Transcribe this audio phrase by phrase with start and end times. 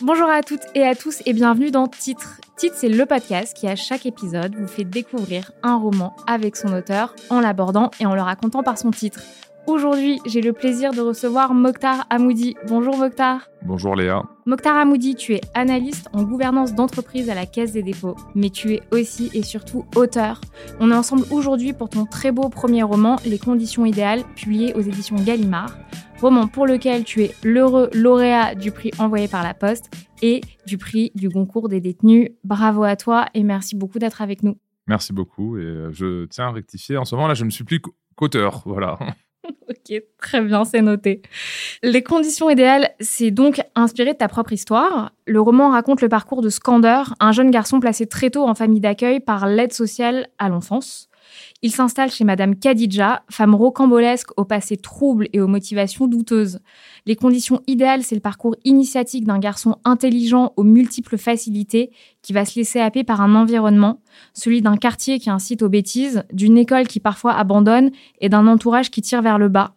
[0.00, 2.40] Bonjour à toutes et à tous et bienvenue dans Titre.
[2.56, 6.72] Titre, c'est le podcast qui, à chaque épisode, vous fait découvrir un roman avec son
[6.72, 9.20] auteur en l'abordant et en le racontant par son titre.
[9.66, 12.54] Aujourd'hui, j'ai le plaisir de recevoir Mokhtar Hamoudi.
[12.68, 13.50] Bonjour Mokhtar.
[13.62, 14.22] Bonjour Léa.
[14.46, 18.74] Mokhtar Hamoudi, tu es analyste en gouvernance d'entreprise à la Caisse des dépôts, mais tu
[18.74, 20.40] es aussi et surtout auteur.
[20.78, 24.80] On est ensemble aujourd'hui pour ton très beau premier roman, Les conditions idéales, publié aux
[24.80, 25.76] éditions Gallimard.
[26.20, 29.90] Roman pour lequel tu es l'heureux lauréat du prix envoyé par la Poste
[30.20, 32.30] et du prix du concours des détenus.
[32.42, 34.56] Bravo à toi et merci beaucoup d'être avec nous.
[34.88, 36.96] Merci beaucoup et euh, je tiens à rectifier.
[36.96, 37.80] En ce moment là, je ne suis plus
[38.16, 38.98] qu'auteur, voilà.
[39.68, 41.22] ok, très bien, c'est noté.
[41.84, 45.12] Les conditions idéales, c'est donc inspiré de ta propre histoire.
[45.26, 48.80] Le roman raconte le parcours de Skander, un jeune garçon placé très tôt en famille
[48.80, 51.07] d'accueil par l'aide sociale à l'enfance.
[51.60, 56.60] Il s'installe chez Madame Khadija, femme rocambolesque au passé trouble et aux motivations douteuses.
[57.04, 61.90] Les conditions idéales, c'est le parcours initiatique d'un garçon intelligent aux multiples facilités
[62.22, 64.00] qui va se laisser happer par un environnement,
[64.34, 68.92] celui d'un quartier qui incite aux bêtises, d'une école qui parfois abandonne et d'un entourage
[68.92, 69.74] qui tire vers le bas.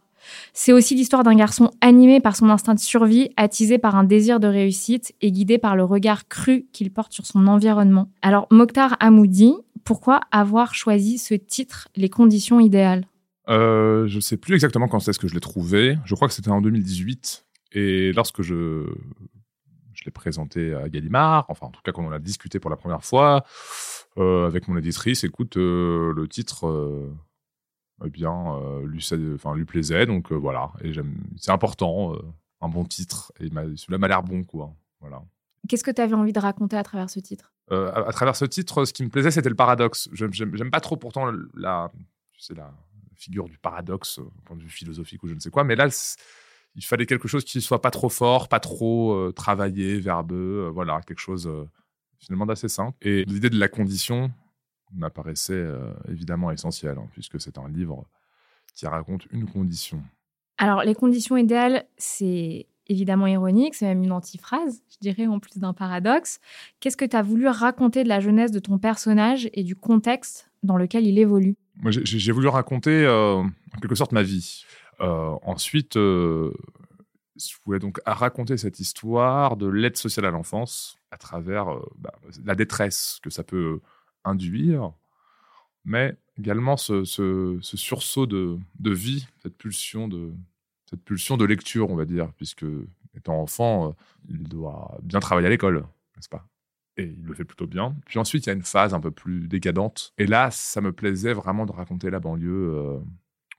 [0.54, 4.40] C'est aussi l'histoire d'un garçon animé par son instinct de survie, attisé par un désir
[4.40, 8.10] de réussite et guidé par le regard cru qu'il porte sur son environnement.
[8.22, 13.06] Alors, Mokhtar Hamoudi, pourquoi avoir choisi ce titre, Les conditions idéales?
[13.50, 15.98] Euh, Je ne sais plus exactement quand c'est ce que je l'ai trouvé.
[16.06, 17.45] Je crois que c'était en 2018.
[17.73, 18.86] Et lorsque je,
[19.94, 22.76] je l'ai présenté à Gallimard, enfin en tout cas quand on a discuté pour la
[22.76, 23.44] première fois
[24.18, 26.68] euh, avec mon éditrice, écoute, euh, le titre
[28.06, 30.06] eh bien, lui, enfin, lui plaisait.
[30.06, 30.92] Donc voilà, et
[31.38, 32.16] c'est important,
[32.62, 33.32] un bon titre.
[33.40, 34.74] Et celui-là m'a l'air bon, quoi.
[35.00, 35.22] Voilà.
[35.68, 37.54] Qu'est-ce que tu avais envie de raconter à travers ce titre?
[37.72, 40.10] Euh, à, travers ce titre, ce qui me plaisait, c'était le paradoxe.
[40.14, 41.92] J'aime pas trop pourtant la,
[42.50, 42.74] la
[43.16, 45.88] figure du paradoxe, euh, point de vue philosophique ou je ne sais quoi, mais là,
[46.76, 51.02] il fallait quelque chose qui soit pas trop fort, pas trop euh, travaillé, verbeux, voilà,
[51.02, 51.50] quelque chose
[52.18, 52.98] finalement d'assez simple.
[53.02, 54.32] Et l'idée de la condition
[54.94, 55.66] m'apparaissait
[56.08, 58.05] évidemment essentielle, hein, puisque c'est un livre
[58.76, 60.02] qui raconte une condition.
[60.58, 65.58] Alors, les conditions idéales, c'est évidemment ironique, c'est même une antiphrase, je dirais, en plus
[65.58, 66.39] d'un paradoxe.
[66.80, 70.52] Qu'est-ce que tu as voulu raconter de la jeunesse de ton personnage et du contexte
[70.64, 71.55] dans lequel il évolue?
[71.77, 74.66] Moi, j'ai voulu raconter euh, en quelque sorte ma vie.
[74.99, 76.54] Euh, ensuite, euh,
[77.37, 81.66] je voulais donc raconter cette histoire de l'aide sociale à l'enfance à travers
[81.98, 82.14] bah,
[82.45, 83.80] la détresse que ça peut
[84.23, 84.93] induire,
[85.86, 87.04] mais également ce,
[87.61, 90.33] sursaut de, vie, cette pulsion de,
[90.86, 92.65] cette pulsion de lecture, on va dire, puisque
[93.15, 93.92] étant enfant, euh,
[94.30, 96.45] il doit bien travailler à l'école, n'est-ce pas?
[96.98, 97.95] Et il le fait plutôt bien.
[98.05, 100.14] Puis ensuite, il y a une phase un peu plus décadente.
[100.17, 103.02] Et là, ça me plaisait vraiment de raconter la banlieue, euh, en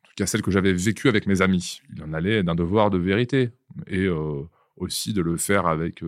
[0.04, 1.82] tout cas celle que j'avais vécue avec mes amis.
[1.94, 3.50] Il en allait d'un devoir de vérité
[3.86, 4.42] et euh,
[4.76, 6.04] aussi de le faire avec,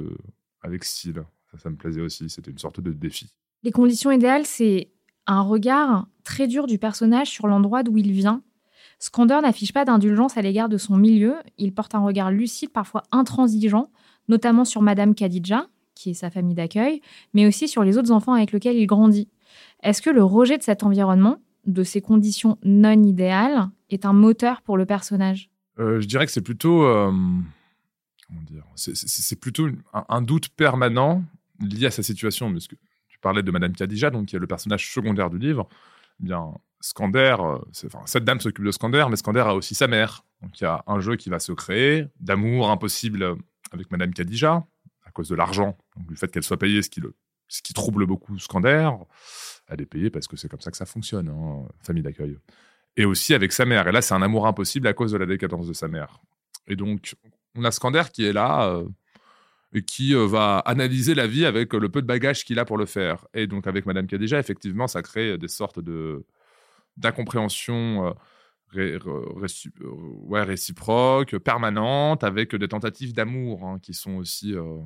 [0.60, 1.24] avec style.
[1.56, 2.28] Ça me plaisait aussi.
[2.28, 3.32] C'était une sorte de défi.
[3.64, 4.90] Les conditions idéales, c'est
[5.26, 8.42] un regard très dur du personnage sur l'endroit d'où il vient.
[8.98, 13.04] Skander n'affiche pas d'indulgence à l'égard de son milieu, il porte un regard lucide, parfois
[13.10, 13.90] intransigeant,
[14.28, 17.00] notamment sur Madame Khadija, qui est sa famille d'accueil,
[17.32, 19.28] mais aussi sur les autres enfants avec lesquels il grandit.
[19.82, 24.60] Est-ce que le rejet de cet environnement, de ces conditions non idéales, est un moteur
[24.60, 25.48] pour le personnage?
[25.78, 27.10] Euh, Je dirais que c'est plutôt, euh,
[28.26, 29.68] comment dire, c'est plutôt
[30.08, 31.24] un, doute permanent
[31.60, 32.76] lié à sa situation, parce que
[33.24, 35.66] parlais de Madame Khadija, donc qui est le personnage secondaire du livre.
[36.20, 37.58] Eh bien, Scander, euh,
[38.04, 40.24] cette dame s'occupe de Scander, mais Scander a aussi sa mère.
[40.42, 43.36] Donc il y a un jeu qui va se créer d'amour impossible
[43.72, 44.62] avec Madame Khadija
[45.06, 47.14] à cause de l'argent, du fait qu'elle soit payée, ce qui, le,
[47.48, 48.90] ce qui trouble beaucoup Scander.
[49.68, 52.36] Elle est payée parce que c'est comme ça que ça fonctionne, hein, famille d'accueil.
[52.96, 53.88] Et aussi avec sa mère.
[53.88, 56.20] Et là, c'est un amour impossible à cause de la décadence de sa mère.
[56.66, 57.16] Et donc,
[57.56, 58.84] on a Scander qui est là euh,
[59.82, 62.86] qui euh, va analyser la vie avec le peu de bagages qu'il a pour le
[62.86, 63.26] faire.
[63.34, 66.24] Et donc, avec Madame Khadija, effectivement, ça crée des sortes de
[66.96, 68.14] d'incompréhension
[68.76, 68.98] euh,
[70.26, 74.54] ouais, réciproque, permanente, avec des tentatives d'amour hein, qui sont aussi.
[74.54, 74.78] Euh,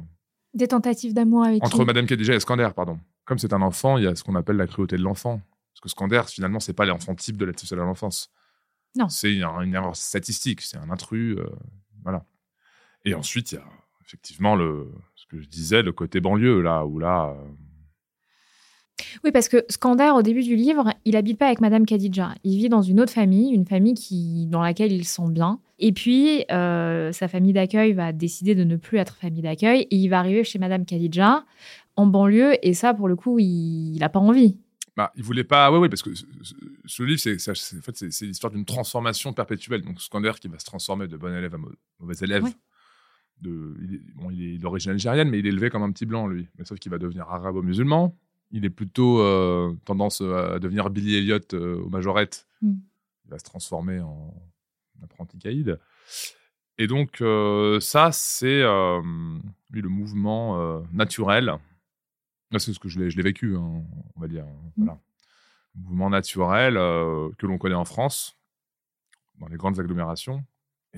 [0.54, 2.99] des tentatives d'amour avec Entre Madame Khadija et Skander, pardon.
[3.25, 5.43] Comme c'est un enfant, il y a ce qu'on appelle la cruauté de l'enfant.
[5.73, 8.31] Parce que Skander, finalement, c'est pas l'enfant type de l'aide sociale à l'enfance.
[8.96, 9.08] Non.
[9.08, 11.37] C'est une, erreur statistique, c'est un intrus.
[11.38, 11.46] Euh,
[12.02, 12.25] voilà.
[13.05, 13.64] Et ensuite, il y a
[14.08, 17.37] effectivement le, ce que je disais, le côté banlieue, là, où là.
[19.22, 22.34] Oui, parce que Skander, au début du livre, il habite pas avec Madame Khadija.
[22.43, 25.60] Il vit dans une autre famille, une famille qui, dans laquelle il sent bien.
[25.78, 29.96] Et puis, euh, sa famille d'accueil va décider de ne plus être famille d'accueil et
[29.96, 31.44] il va arriver chez Madame Khadija
[31.96, 32.55] en banlieue.
[32.66, 34.56] Et ça, pour le coup, il n'a pas envie.
[34.96, 35.70] Bah, il voulait pas.
[35.70, 39.82] Oui, oui, parce que ce, livre, c'est en fait, c'est l'histoire d'une transformation perpétuelle.
[39.82, 41.58] Donc, Skander qui va se transformer de bon élève à
[42.00, 42.44] mauvais élève
[43.43, 46.06] de, il est, bon, il est d'origine algérienne, mais il est élevé comme un petit
[46.06, 46.49] blanc, lui.
[46.58, 48.17] Mais sauf qu'il va devenir arabo-musulman.
[48.50, 52.46] Il est plutôt euh, tendance à devenir Billy Elliot euh, au majorette.
[52.62, 52.75] Mm.
[53.26, 54.35] Il va se transformer en
[55.02, 55.79] apprenti caïd.
[56.79, 59.00] Et donc, euh, ça, c'est euh,
[59.73, 61.52] oui, le mouvement euh, naturel.
[62.50, 63.82] Là, C'est ce que je l'ai vécu, hein,
[64.17, 64.46] on va dire.
[64.76, 64.99] Voilà.
[65.75, 68.38] Le mouvement naturel euh, que l'on connaît en France,
[69.38, 70.44] dans les grandes agglomérations.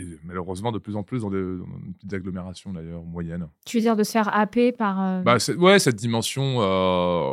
[0.00, 3.48] Et malheureusement, de plus en plus dans des, dans petites agglomérations, d'ailleurs, moyennes.
[3.66, 5.00] Tu veux dire de se faire happer par.
[5.00, 7.32] euh, Bah, ouais, cette dimension, euh,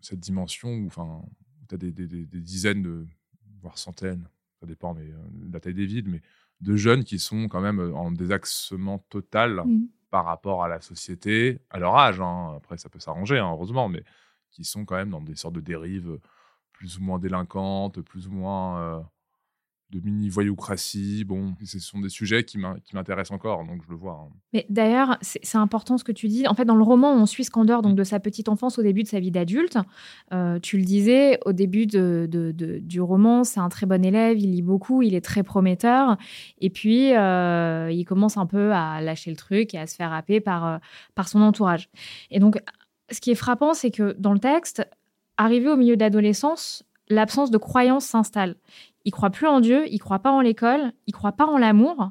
[0.00, 1.22] cette dimension où, enfin,
[1.68, 3.06] tu as des, des- des- des dizaines, de,
[3.60, 4.26] voire centaines,
[4.60, 5.16] ça dépend, mais euh,
[5.48, 6.22] de la taille des villes, mais
[6.60, 9.86] de jeunes qui sont quand même euh, en désaxement total mm.
[10.10, 12.20] par rapport à la société, à leur âge.
[12.20, 12.54] hein.
[12.56, 14.02] Après, ça peut s'arranger, hein, heureusement, mais
[14.50, 16.18] qui sont quand même dans des sortes de dérives
[16.72, 19.04] plus ou moins délinquantes, plus ou moins
[19.90, 21.24] de mini-voyoucratie.
[21.24, 24.26] Bon, ce sont des sujets qui m'in- qui m'intéressent encore, donc je le vois.
[24.26, 24.32] hein.
[24.52, 26.46] Mais d'ailleurs, c'est important ce que tu dis.
[26.48, 29.02] En fait, dans le roman, on suit Skander donc de sa petite enfance au début
[29.02, 29.78] de sa vie d'adulte.
[30.32, 34.04] Euh, tu le disais, au début de, de- de- du roman, c'est un très bon
[34.04, 36.16] élève, il lit beaucoup, il est très prometteur.
[36.60, 40.12] Et puis, euh, il commence un peu à lâcher le truc et à se faire
[40.12, 40.78] happer par, euh,
[41.14, 41.88] par son entourage.
[42.30, 42.58] Et donc,
[43.10, 44.86] ce qui est frappant, c'est que dans le texte,
[45.36, 48.56] arrivé au milieu de l'adolescence, l'absence de croyance s'installe.
[49.04, 52.10] Il croit plus en Dieu, il croit pas en l'école, il croit pas en l'amour.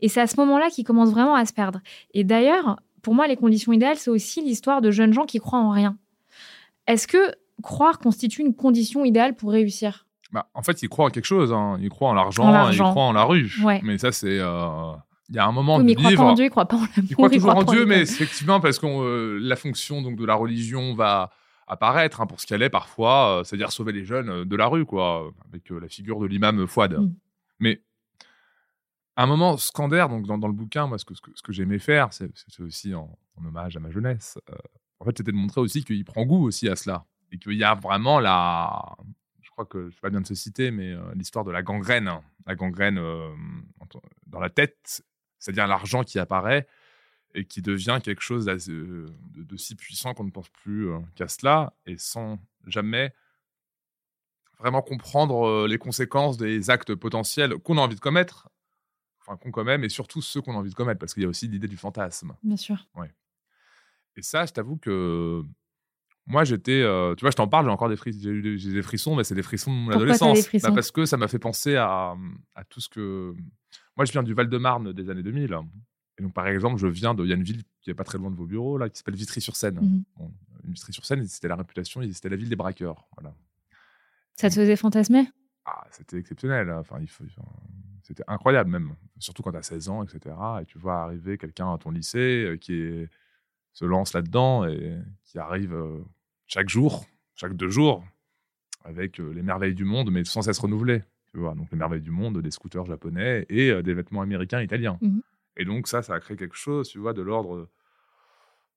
[0.00, 1.80] Et c'est à ce moment-là qu'il commence vraiment à se perdre.
[2.14, 5.58] Et d'ailleurs, pour moi, les conditions idéales, c'est aussi l'histoire de jeunes gens qui croient
[5.58, 5.96] en rien.
[6.86, 7.18] Est-ce que
[7.62, 10.06] croire constitue une condition idéale pour réussir?
[10.32, 11.52] Bah, en fait, il croit en quelque chose.
[11.52, 11.78] hein.
[11.80, 12.90] Il croit en En l'argent, il l'argent.
[12.90, 13.50] croit en la rue.
[13.64, 13.80] Ouais.
[13.82, 14.38] Mais ça, c'est.
[14.38, 14.92] euh,
[15.30, 16.66] Il y a un moment Oui, mais il du croit pas en Dieu, il croit
[16.66, 16.90] pas en l'amour.
[17.10, 20.34] il croit toujours en Dieu, mais effectivement parce que euh, la fonction donc de la
[20.34, 21.30] religion va
[21.68, 24.66] apparaître hein, pour ce qu'elle est parfois, euh, c'est-à-dire sauver les jeunes euh, de la
[24.66, 26.98] rue, quoi, avec euh, la figure de l'imam Fouad.
[26.98, 27.14] Mm.
[27.60, 27.82] Mais
[29.16, 31.78] à un moment, Scander, donc dans, dans le bouquin, moi, ce que, ce que, j'aimais
[31.78, 32.30] faire, c'est
[32.60, 34.38] aussi en, en hommage à ma jeunesse.
[34.50, 34.56] euh,
[35.00, 37.64] en fait, c'était de montrer aussi qu'il prend goût aussi à cela et qu'il y
[37.64, 38.96] a vraiment la,
[39.40, 41.62] je crois que je sais pas bien de se citer, mais euh, l'histoire de la
[41.62, 42.22] gangrène, hein.
[42.46, 43.28] la gangrène euh,
[44.26, 45.02] dans la tête,
[45.38, 46.66] c'est-à-dire l'argent qui apparaît
[47.38, 50.98] et qui devient quelque chose euh, de, de si puissant qu'on ne pense plus euh,
[51.14, 53.12] qu'à cela et sans jamais
[54.58, 58.48] vraiment comprendre euh, les conséquences des actes potentiels qu'on a envie de commettre,
[59.20, 61.28] enfin qu'on commet, mais surtout ceux qu'on a envie de commettre, parce qu'il y a
[61.28, 62.34] aussi l'idée du fantasme.
[62.42, 62.88] Bien sûr.
[64.16, 65.42] Et ça, je t'avoue que
[66.26, 68.58] moi, j'étais, euh, tu vois, je t'en parle, j'ai encore des frissons, j'ai eu des,
[68.58, 70.46] j'ai des frissons, mais c'est des frissons de mon Pourquoi t'as des adolescence.
[70.48, 70.74] frissons?
[70.74, 72.16] parce que ça m'a fait penser à,
[72.56, 73.34] à tout ce que.
[73.96, 75.56] Moi, je viens du Val-de-Marne des années 2000.
[76.18, 77.24] Et donc, par exemple, je viens de.
[77.24, 78.98] Il y a une ville qui est pas très loin de vos bureaux, là, qui
[78.98, 79.80] s'appelle Vitry-sur-Seine.
[79.80, 80.04] Mhm.
[80.16, 80.32] Bon,
[80.64, 83.06] Vitry-sur-Seine, c'était la réputation, c'était la ville des braqueurs.
[83.16, 83.34] Voilà.
[84.34, 85.28] Ça te faisait fantasmer?
[85.64, 86.68] Ah, c'était exceptionnel.
[86.70, 86.78] hein.
[86.80, 87.48] Enfin, il faut, enfin,
[88.02, 88.94] c'était incroyable même.
[89.18, 90.34] Surtout quand tu as 16 ans, etc.
[90.62, 93.08] Et tu vois arriver quelqu'un à ton lycée euh, qui est-
[93.72, 96.00] se lance là-dedans et qui arrive euh,
[96.46, 97.06] chaque jour,
[97.36, 98.02] chaque deux jours,
[98.84, 101.04] avec euh, les merveilles du monde, mais sans cesse renouvelées.
[101.32, 104.98] Tu vois, donc les merveilles du monde, des scooters japonais et des vêtements américains, italiens.
[105.02, 105.22] Mhm.
[105.58, 107.68] Et donc ça, ça a créé quelque chose, tu vois, de l'ordre.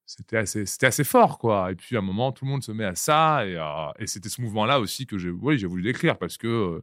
[0.04, 1.72] C'était assez, c'était assez fort, quoi.
[1.72, 4.42] Et puis à un moment, tout le monde se met à ça, et, c'était ce
[4.42, 6.82] mouvement-là aussi que j'ai, oui, j'ai voulu décrire parce que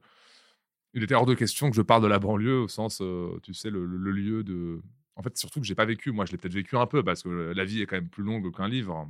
[0.94, 3.02] il était hors de question que je parle de la banlieue au sens,
[3.44, 4.82] tu sais, le, lieu de.
[5.16, 6.12] En fait, surtout que j'ai pas vécu.
[6.12, 8.24] Moi, je l'ai peut-être vécu un peu parce que la vie est quand même plus
[8.24, 9.08] longue qu'un livre.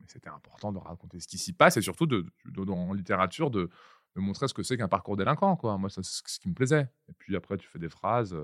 [0.00, 2.24] Mais c'était important de raconter ce qui s'y passe et surtout de,
[2.68, 3.68] en littérature de,
[4.16, 5.76] montrer ce que c'est qu'un parcours délinquant, quoi.
[5.76, 6.88] Moi, c'est ce qui me plaisait.
[7.08, 8.36] Et puis après, tu fais des phrases,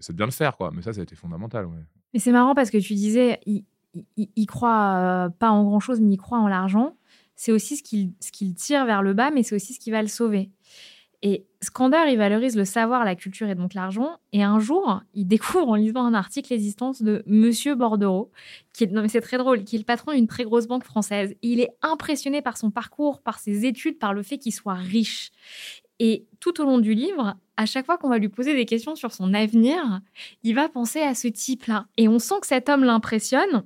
[0.00, 0.70] essaies de bien le faire, quoi.
[0.74, 1.68] Mais ça, ça a été fondamental.
[2.12, 3.64] Mais c'est marrant parce que tu disais, il,
[4.16, 6.96] il, croit euh, pas en grand chose, mais il croit en l'argent.
[7.36, 10.02] C'est aussi ce qu'il ce tire vers le bas, mais c'est aussi ce qui va
[10.02, 10.50] le sauver.
[11.26, 14.18] Et Skander, il valorise le savoir, la culture et donc l'argent.
[14.32, 18.30] Et un jour, il découvre en lisant un article l'existence de Monsieur Bordereau,
[18.74, 20.84] qui est, non mais c'est très drôle, qui est le patron d'une très grosse banque
[20.84, 21.34] française.
[21.40, 25.32] Il est impressionné par son parcours, par ses études, par le fait qu'il soit riche.
[26.00, 28.96] Et tout au long du livre, à chaque fois qu'on va lui poser des questions
[28.96, 30.00] sur son avenir,
[30.42, 31.86] il va penser à ce type-là.
[31.96, 33.64] Et on sent que cet homme l'impressionne,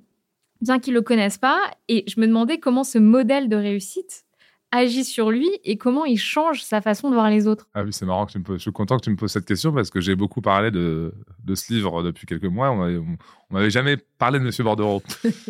[0.61, 1.59] bien qu'il ne le connaisse pas.
[1.89, 4.25] Et je me demandais comment ce modèle de réussite
[4.71, 7.69] agit sur lui et comment il change sa façon de voir les autres.
[7.73, 8.57] Ah oui, c'est marrant que tu me poses.
[8.59, 11.15] Je suis content que tu me poses cette question parce que j'ai beaucoup parlé de,
[11.43, 12.71] de ce livre depuis quelques mois.
[12.71, 13.01] On m'avait-
[13.49, 15.03] m'avait jamais parlé de Monsieur Bordereau.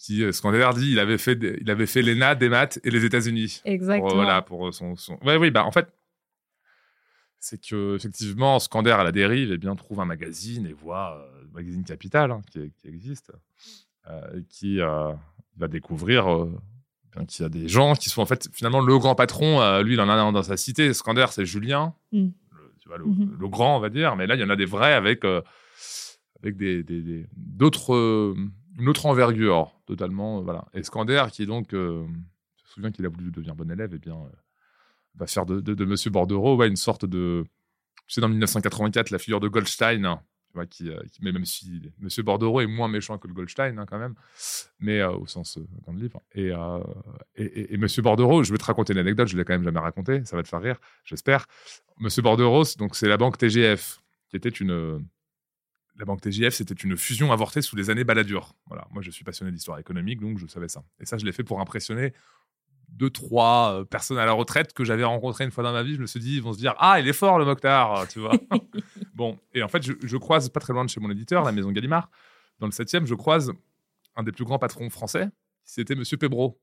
[0.00, 2.80] qui, euh, ce qu'on avait dit, il avait fait, il avait fait l'ENA, des maths
[2.84, 3.60] et les États-Unis.
[3.64, 4.08] Exactement.
[4.08, 5.18] Pour, voilà, pour son, son...
[5.24, 5.86] Ouais, oui, bah en fait,
[7.40, 11.42] c'est que effectivement, Scander à la dérive, eh bien, trouve un magazine et voit euh,
[11.42, 13.32] le magazine Capital hein, qui, qui existe,
[14.08, 15.12] euh, et qui euh,
[15.56, 16.26] va découvrir
[17.26, 19.80] qu'il y a des gens qui sont en fait finalement le grand patron.
[19.82, 20.92] lui, il en a un dans sa cité.
[20.92, 22.28] Scander, c'est Julien, Mm.
[22.52, 23.06] le, tu vois, le,
[23.38, 24.14] le grand, on va dire.
[24.16, 25.24] Mais là, il y en a des vrais avec.
[25.24, 26.84] avec des,
[27.34, 28.34] d'autres,
[28.78, 30.42] une autre envergure, totalement.
[30.42, 30.66] Voilà.
[30.74, 32.08] Et Scander, qui est donc, je me
[32.66, 34.16] souviens qu'il a voulu devenir bon élève, et eh bien,
[35.20, 37.44] va faire de, de, Monsieur Bordereau une sorte de.
[38.06, 40.18] Tu sais, dans 1984, la figure de Goldstein,
[40.68, 43.86] qui, euh, qui, mais même si Monsieur Bordereau est moins méchant que le Goldstein hein,
[43.86, 44.14] quand même,
[44.80, 46.20] mais euh, au sens euh, dans le livre.
[46.34, 46.50] Et,
[47.36, 49.78] et, et, Monsieur Bordereau, je vais te raconter une anecdote, je l'ai quand même jamais
[49.78, 51.46] racontée, ça va te faire rire, j'espère.
[51.98, 55.04] Monsieur Bordereau, c'est la banque TGF, qui était une
[55.96, 58.54] la banque TGF, c'était une fusion avortée sous les années Balladur.
[58.66, 60.82] Voilà, moi je suis passionné d'histoire économique, donc je savais ça.
[60.98, 62.14] Et ça, je l'ai fait pour impressionner
[62.92, 65.94] deux, trois personnes à la retraite que j'avais rencontrées une fois dans ma vie.
[65.94, 68.20] Je me suis dit, ils vont se dire, ah, il est fort le Mokhtar, tu
[68.20, 68.32] vois.
[69.14, 71.70] Bon, et en fait, je, croise pas très loin de chez mon éditeur, la maison
[71.70, 72.10] Gallimard,
[72.58, 73.52] dans le 7e, je croise
[74.16, 75.28] un des plus grands patrons français,
[75.62, 76.58] c'était Monsieur Pebro,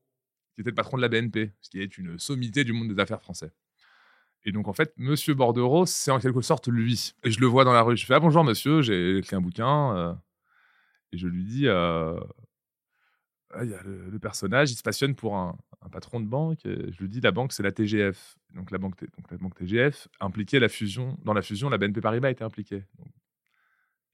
[0.54, 3.00] qui était le patron de la BNP, ce qui est une sommité du monde des
[3.00, 3.52] affaires français.
[4.44, 7.14] Et donc, en fait, Monsieur Bordereau, c'est en quelque sorte lui.
[7.22, 7.96] Et je le vois dans la rue.
[7.96, 9.96] Je fais Ah bonjour, monsieur, j'ai écrit un bouquin.
[9.96, 10.14] Euh,
[11.12, 12.18] et je lui dis euh,
[13.54, 15.56] ah, il y a le, personnage, il se passionne pour un,
[15.90, 16.60] patron de banque.
[16.64, 18.36] je lui dis la banque, c'est la TGF.
[18.54, 18.96] Donc la banque,
[19.56, 21.16] TGF impliquait la fusion.
[21.24, 22.84] Dans la fusion, la BNP Paribas était impliquée.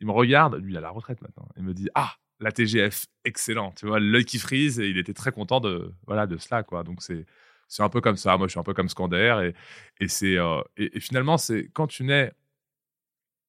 [0.01, 1.49] il me regarde, lui, il a la retraite maintenant.
[1.57, 3.73] Il me dit Ah, la TGF, excellent.
[3.73, 6.63] Tu vois, l'œil qui frise et il était très content de, voilà, de cela.
[6.63, 6.85] Quoi.
[6.85, 7.27] Donc c'est.
[7.67, 8.37] C'est un peu comme ça.
[8.37, 9.53] Moi, je suis un peu comme Scander.
[9.99, 12.31] Et, et, c'est, euh, et, finalement, c'est quand tu nais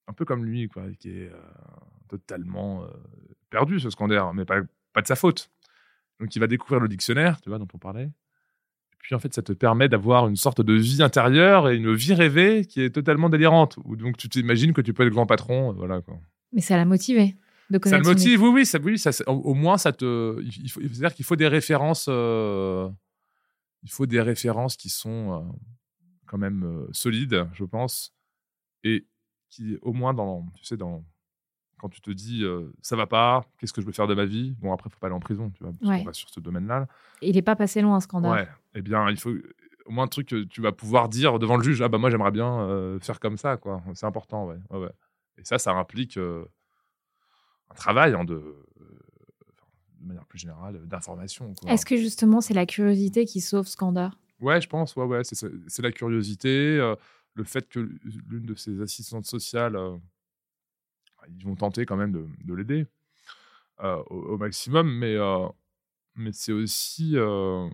[0.07, 1.37] un peu comme lui, quoi, qui est euh,
[2.07, 2.87] totalement euh,
[3.49, 4.61] perdu, ce Scander, mais pas,
[4.93, 5.51] pas de sa faute.
[6.19, 8.05] Donc, il va découvrir le dictionnaire, tu vois, dont on parlait.
[8.05, 11.93] Et puis, en fait, ça te permet d'avoir une sorte de vie intérieure et une
[11.93, 13.77] vie rêvée qui est totalement délirante.
[13.85, 16.19] Donc, tu t'imagines que tu peux être grand patron, euh, voilà, quoi.
[16.53, 17.35] Mais ça l'a motivé.
[17.69, 20.39] De ça le motive, oui, oui, ça, oui ça, au, moins, ça te.
[20.43, 22.05] Il faut, dire qu'il faut des références.
[22.07, 22.87] Euh,
[23.81, 25.41] il faut des références qui sont euh,
[26.27, 28.13] quand même solides, je pense,
[28.83, 29.07] et
[29.49, 31.03] qui, au moins, dans, tu sais, dans,
[31.79, 32.43] quand tu te dis
[32.81, 34.55] ça va pas, qu'est-ce que je veux faire de ma vie?
[34.59, 36.87] Bon, après, il faut pas aller en prison, tu vois, parce va sur ce domaine-là.
[37.21, 38.31] Il n'est pas passé loin, ce scandale.
[38.31, 39.33] Ouais, eh bien, il faut
[39.85, 42.09] au moins un truc que tu vas pouvoir dire devant le juge ah bah moi
[42.09, 43.83] j'aimerais bien faire comme ça quoi.
[43.93, 44.57] C'est important ouais.
[44.71, 44.89] ouais,
[45.37, 46.43] et ça ça implique un
[47.75, 48.33] travail hein, de,
[49.99, 54.59] de manière plus générale d'information est-ce que justement c'est la curiosité qui sauve Scandar ouais
[54.59, 56.77] je pense ouais ouais c'est la curiosité
[57.35, 59.77] le fait que l'une de ses assistantes sociales
[61.29, 62.87] ils vont tenter quand même de, l'aider
[63.81, 65.47] euh, au, maximum, mais, euh,
[66.15, 67.67] mais c'est aussi euh,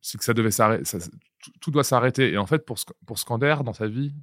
[0.00, 0.84] c'est que ça devait s'arrêter,
[1.60, 2.32] tout, doit s'arrêter.
[2.32, 4.14] Et en fait, pour, pour Scander, dans sa vie,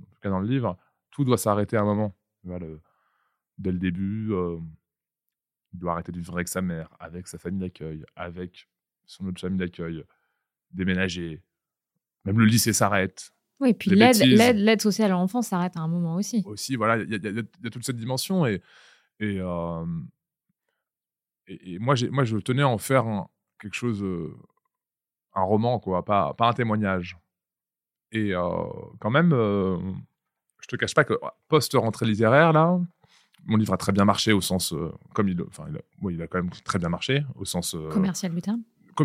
[0.00, 0.76] en tout cas dans le livre,
[1.10, 2.14] tout doit s'arrêter à un moment.
[2.44, 4.32] dès le début,
[5.72, 8.68] il doit arrêter de vivre avec sa mère, avec sa famille d'accueil, avec
[9.04, 10.04] son autre famille d'accueil,
[10.70, 11.42] déménager.
[12.24, 13.32] Même le lycée s'arrête.
[13.60, 16.42] Oui, puis l'aide sociale à l'enfance s'arrête à un moment aussi.
[16.44, 18.46] Aussi, voilà, il y, a toute cette dimension.
[18.46, 18.60] Et,
[19.20, 19.40] et,
[21.46, 23.04] et, moi, moi, je tenais à en faire
[23.58, 24.04] quelque chose,
[25.34, 27.16] un roman, quoi, pas, pas un témoignage.
[28.12, 28.32] Et
[29.00, 31.14] quand même, je te cache pas que
[31.48, 32.78] post-rentrée littéraire, là,
[33.46, 34.74] mon livre a très bien marché au sens,
[35.14, 38.34] comme il, enfin, il a, il a quand même très bien marché au sens commercial
[38.34, 38.62] du terme?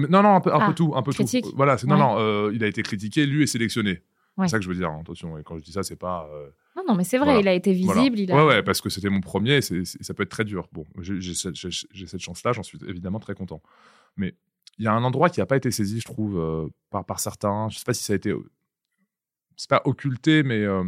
[0.09, 1.25] non, non, un peu, un peu ah, tout, un peu tout.
[1.55, 4.03] Voilà, non, non, il a été critiqué, lu et sélectionné.
[4.39, 5.37] C'est ça que je veux dire, hein, attention.
[5.37, 6.29] Et quand je dis ça, c'est pas.
[6.33, 8.17] Euh, non, non, mais c'est vrai, il a été visible.
[8.19, 10.67] Il Ouais, ouais, parce que c'était mon premier, et ça peut être très dur.
[10.71, 13.61] Bon, j'ai cette chance-là, j'en suis évidemment très content.
[14.15, 14.35] Mais
[14.77, 17.19] il y a un endroit qui n'a pas été saisi, je trouve, euh, par, par
[17.19, 17.69] certains.
[17.69, 18.33] Je sais pas si ça a été.
[19.57, 20.83] C'est pas occulté, mais euh,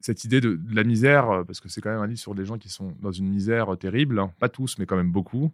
[0.00, 2.58] cette idée de, la misère, parce que c'est quand même un livre sur des gens
[2.58, 4.32] qui sont dans une misère terrible, hein.
[4.38, 5.52] pas tous, mais quand même beaucoup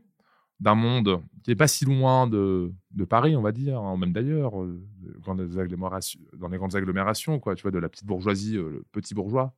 [0.61, 4.12] d'un monde qui n'est pas si loin de, de, Paris, on va dire, hein, même
[4.12, 4.82] d'ailleurs, euh,
[5.26, 8.70] dans, les agglomérations, dans les grandes agglomérations, quoi, tu vois, de la petite bourgeoisie, euh,
[8.70, 9.54] le petit bourgeois.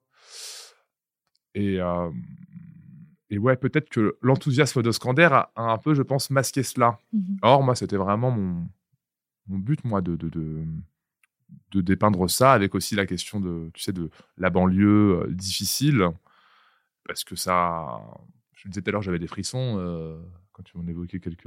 [1.55, 2.11] Et, euh,
[3.31, 6.99] et ouais, peut-être que l'enthousiasme de Scander a, un peu, je pense, masqué cela.
[7.13, 8.69] Mmh Or, moi, c'était vraiment mon,
[9.47, 10.65] mon but, moi, de, de, de,
[11.73, 16.09] de, dépeindre ça, avec aussi la question de, tu sais, de la banlieue difficile,
[17.07, 18.01] parce que ça,
[18.55, 19.79] je le disais tout à l'heure, j'avais des frissons
[20.57, 21.47] quand tu m'en évoquais quelques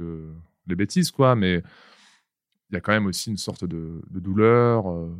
[0.66, 1.34] les bêtises, quoi.
[1.34, 1.62] Mais
[2.70, 5.12] il y a quand même aussi une sorte de, douleur, euh,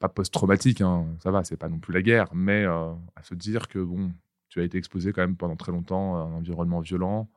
[0.00, 3.34] pas post-traumatique, hein, ça va, c'est pas non plus la guerre, mais euh, à se
[3.34, 4.12] dire que bon,
[4.48, 7.30] tu as été exposé quand même pendant très longtemps à un environnement violent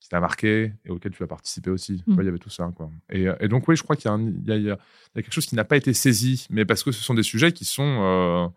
[0.00, 2.04] qui t'a marqué et auquel tu as participé aussi.
[2.06, 2.16] Mmh.
[2.18, 2.90] il y avait tout ça, quoi.
[3.10, 4.78] Et, et, donc oui, je crois qu'il y, y, y, a
[5.14, 7.64] quelque chose qui n'a pas été saisi, mais parce que ce sont des sujets qui
[7.64, 8.48] sont euh,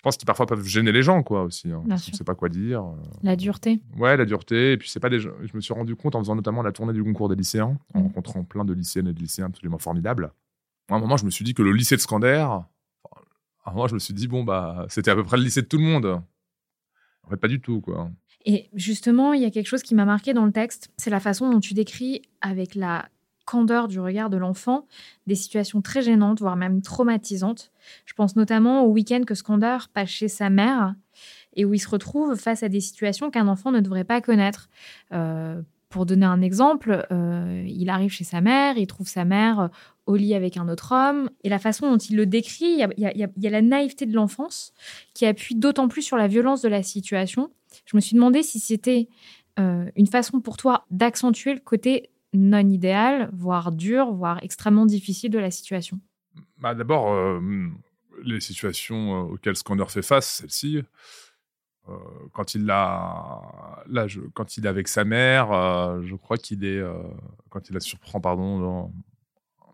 [0.00, 1.70] je pense qu'ils parfois peuvent gêner les gens, quoi, aussi.
[1.70, 1.82] Hein.
[1.84, 2.82] On ne sait pas quoi dire.
[2.82, 2.96] Euh.
[3.22, 3.82] La dureté.
[3.98, 4.72] Ouais, la dureté.
[4.72, 5.20] Et puis, c'est pas des.
[5.20, 8.00] Je me suis rendu compte en faisant notamment la tournée du concours des lycéens, en
[8.00, 8.02] mmh.
[8.04, 10.32] rencontrant plein de lycéennes et de lycéens absolument formidables.
[10.88, 12.64] À un moment, je me suis dit que le lycée de Scander, à
[13.66, 15.66] un moment, je me suis dit, bon, bah, c'était à peu près le lycée de
[15.66, 16.06] tout le monde.
[16.06, 18.10] En fait, pas du tout, quoi.
[18.46, 21.20] Et justement, il y a quelque chose qui m'a marqué dans le texte, c'est la
[21.20, 23.06] façon dont tu décris avec la
[23.44, 24.86] candeur du regard de l'enfant
[25.26, 27.72] des situations très gênantes, voire même traumatisantes.
[28.06, 30.94] Je pense notamment au week-end que Skander passe chez sa mère
[31.54, 34.68] et où il se retrouve face à des situations qu'un enfant ne devrait pas connaître.
[35.12, 39.70] Euh, pour donner un exemple, euh, il arrive chez sa mère, il trouve sa mère
[40.06, 43.46] au lit avec un autre homme, et la façon dont il le décrit, il y
[43.46, 44.72] a, la naïveté de l'enfance
[45.14, 47.50] qui appuie d'autant plus sur la violence de la situation.
[47.86, 49.08] Je me suis demandé si c'était
[49.58, 55.30] euh, une façon pour toi d'accentuer le côté non idéal, voire dur, voire extrêmement difficile
[55.30, 55.98] de la situation.
[56.58, 57.40] Bah D'abord,
[58.22, 60.82] les situations auxquelles Skander fait face, celle-ci,
[61.88, 61.96] euh,
[62.32, 67.02] quand il est avec sa mère, euh, je crois qu'il est euh,
[67.48, 68.92] quand il la surprend pardon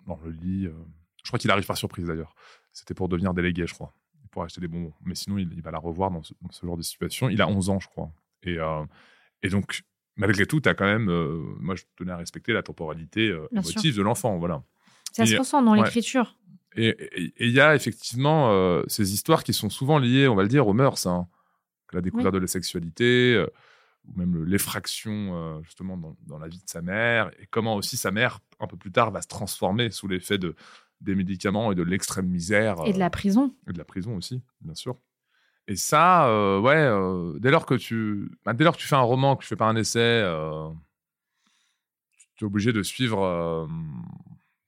[0.06, 0.68] dans, le lit.
[1.22, 2.34] je crois qu'il arrive par surprise d'ailleurs.
[2.72, 3.92] C'était pour devenir délégué, je crois,
[4.30, 4.92] pour acheter des bonbons.
[5.04, 6.34] Mais sinon, il, va la revoir dans ce,
[6.64, 7.28] genre de situation.
[7.28, 8.10] Il a 11 ans, je crois.
[8.42, 9.82] Et donc,
[10.16, 11.06] malgré tout, tu as quand même,
[11.60, 14.62] moi, je tenais à respecter la temporalité émotive de l'enfant, voilà.
[15.12, 16.36] Ça se ressent dans l'écriture.
[16.78, 16.94] Et
[17.38, 20.74] il y a effectivement ces histoires qui sont souvent liées, on va le dire, aux
[20.74, 21.06] mœurs.
[21.06, 21.28] Hein
[21.92, 23.46] la découverte de la sexualité, euh,
[24.06, 25.96] ou même l'effraction euh, justement
[26.26, 29.10] dans, la vie de sa mère, et comment aussi sa mère, un peu plus tard,
[29.10, 30.54] va se transformer sous l'effet de,
[31.00, 32.76] des médicaments et de l'extrême misère.
[32.86, 33.54] Et de la prison.
[33.68, 34.96] Et de la prison aussi, bien sûr.
[35.68, 39.00] Et ça, euh, ouais, dès lors que tu, bah, dès lors que tu fais un
[39.00, 40.22] roman, que tu fais pas un essai,
[42.36, 43.68] tu es obligé de suivre,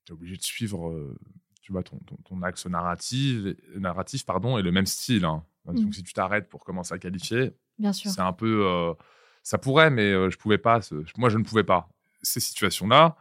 [0.05, 1.15] tu es obligé de suivre,
[1.63, 5.25] tu vois, ton, ton, axe narratif, narratif, pardon, et le même style.
[5.25, 5.45] Hein.
[5.67, 5.93] Donc, mmh.
[5.93, 7.53] si tu t'arrêtes pour commencer à qualifier,
[7.93, 8.67] c'est un peu.
[8.67, 8.95] Euh,
[9.43, 10.81] ça pourrait, mais euh, je pouvais pas.
[11.17, 11.89] moi, je ne pouvais pas.
[12.23, 13.17] Ces situations-là,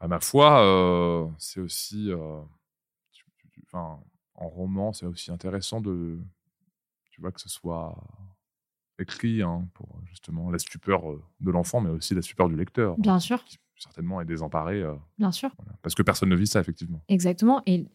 [0.00, 2.10] à ma foi, euh, c'est aussi.
[4.36, 6.18] En roman, c'est aussi intéressant de.
[7.10, 7.96] Tu vois, que ce soit
[8.98, 11.02] écrit hein, pour justement la stupeur
[11.40, 12.98] de l'enfant, mais aussi la stupeur du lecteur.
[12.98, 13.42] Bien sûr
[13.78, 14.82] certainement est désemparé.
[14.82, 15.50] Euh, Bien sûr.
[15.82, 17.02] parce que personne ne vit ça, effectivement.
[17.08, 17.62] Exactement.
[17.66, 17.86] Et,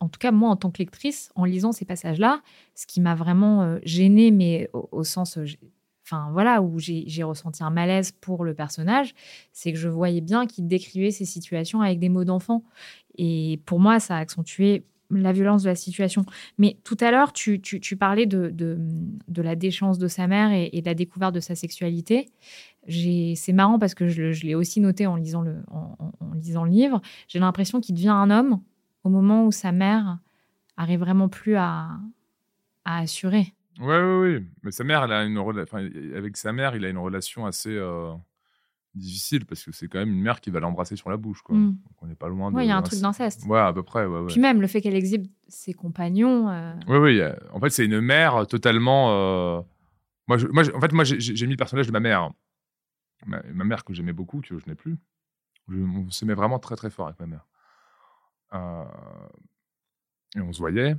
[0.00, 2.42] en tout cas, moi, en tant que lectrice, en lisant ces passages-là,
[2.74, 5.38] ce qui m'a vraiment euh, gênée, mais au, sens.
[5.38, 5.46] Euh,
[6.04, 9.14] enfin, voilà, où j'ai ressenti un malaise pour le personnage,
[9.52, 12.64] c'est que je voyais bien qu'il décrivait ces situations avec des mots d'enfant.
[13.16, 14.84] Et pour moi, ça a accentué
[15.20, 16.24] la violence de la situation.
[16.58, 17.60] Mais tout à l'heure, tu,
[17.98, 18.78] parlais de,
[19.36, 22.30] la déchéance de sa mère et, de la découverte de sa sexualité.
[22.88, 25.62] C'est marrant parce que je, l'ai aussi noté en lisant le,
[26.68, 27.00] livre.
[27.28, 28.60] J'ai l'impression qu'il devient un homme
[29.04, 30.18] au moment où sa mère
[30.76, 31.90] arrive vraiment plus à,
[32.84, 33.52] assurer.
[33.80, 34.46] Oui, oui, oui.
[34.62, 35.38] Mais sa mère, elle a une
[36.14, 37.70] avec sa mère, il a une relation assez.
[37.70, 38.12] Euh,
[38.94, 41.42] difficile parce que c'est quand même une mère qui va l'embrasser sur la bouche.
[41.42, 41.56] Quoi.
[41.56, 41.78] Mm.
[42.00, 42.56] on n'est pas loin de.
[42.56, 43.44] Oui, il y a un truc d'inceste.
[43.46, 44.06] Ouais, à peu près.
[44.06, 46.48] Ouais, Puis même le fait qu'elle exhibe ses compagnons.
[46.50, 46.74] Euh...
[46.88, 47.22] Oui, oui.
[47.52, 49.10] En fait, c'est une mère totalement.
[49.10, 49.60] Euh,
[50.28, 52.30] moi, moi en fait, moi, j'ai mis le personnage de ma mère.
[53.26, 54.98] Ma, mère que j'aimais beaucoup, que je n'ai plus.
[55.68, 57.46] Je, on s'aimait vraiment très, très fort avec ma mère.
[58.54, 58.84] Euh,
[60.36, 60.96] et on se voyait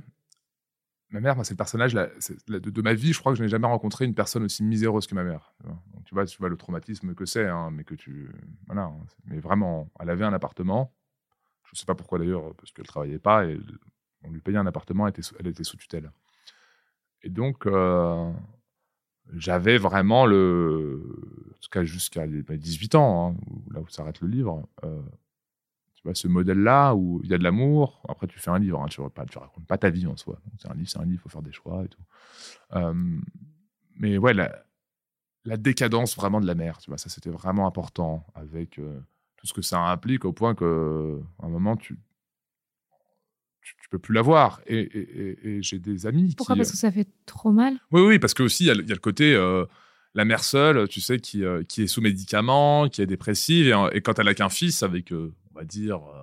[1.10, 3.12] ma mère, c'est le personnage de, ma vie.
[3.12, 5.54] Je crois que je n'ai jamais rencontré une personne aussi miséreuse que ma mère.
[6.04, 8.30] Tu vois, tu vois, le traumatisme que c'est, hein, mais que tu.
[8.66, 8.84] Voilà.
[8.84, 10.92] Hein, mais vraiment, elle avait un appartement.
[11.64, 13.58] Je ne sais pas pourquoi d'ailleurs, parce qu'elle ne travaillait pas et
[14.24, 16.10] on lui payait un appartement, elle était, sous tutelle.
[17.22, 18.30] Et donc, euh,
[19.32, 21.00] j'avais vraiment le.
[21.50, 23.36] En tout cas, jusqu'à 18 ans, hein,
[23.72, 25.00] là où s'arrête le livre, euh,
[26.12, 28.02] ce modèle-là où il y a de l'amour.
[28.08, 30.38] Après, tu fais un livre, hein, tu racontes pas ta vie en soi.
[30.58, 32.02] C'est un livre, c'est un livre, il faut faire des choix et tout.
[33.96, 38.78] mais ouais, la, décadence vraiment de la mère, tu vois, ça c'était vraiment important avec
[38.78, 38.98] euh,
[39.36, 41.98] tout ce que ça implique au point que à un moment tu
[43.64, 44.60] tu, peux plus l'avoir.
[44.66, 46.34] Et, et, j'ai des amis.
[46.36, 46.56] Pourquoi?
[46.56, 47.78] Parce que ça fait trop mal?
[47.92, 49.64] Oui, oui, parce que aussi il y, a le côté euh,
[50.14, 54.00] la mère seule, tu sais, qui, euh, qui est sous médicaments, qui est dépressive, et,
[54.00, 55.12] quand elle a qu'un fils avec
[55.54, 56.22] on va dire, euh,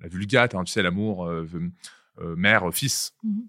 [0.00, 1.46] la vulgate, hein, tu sais, l'amour euh,
[2.18, 3.14] euh, mère-fils.
[3.22, 3.40] Mmh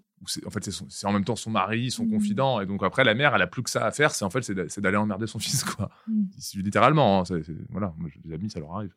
[0.46, 2.60] en fait, c'est en même temps son mari, son mmh confident.
[2.62, 4.10] Et donc, après, la mère, elle a plus que ça à faire.
[4.12, 5.90] C'est en fait, c'est d'aller emmerder son fils, quoi.
[6.08, 6.22] Mmh.
[6.54, 7.20] Littéralement.
[7.20, 8.94] Hein, voilà, moi, des amis, ça leur arrive.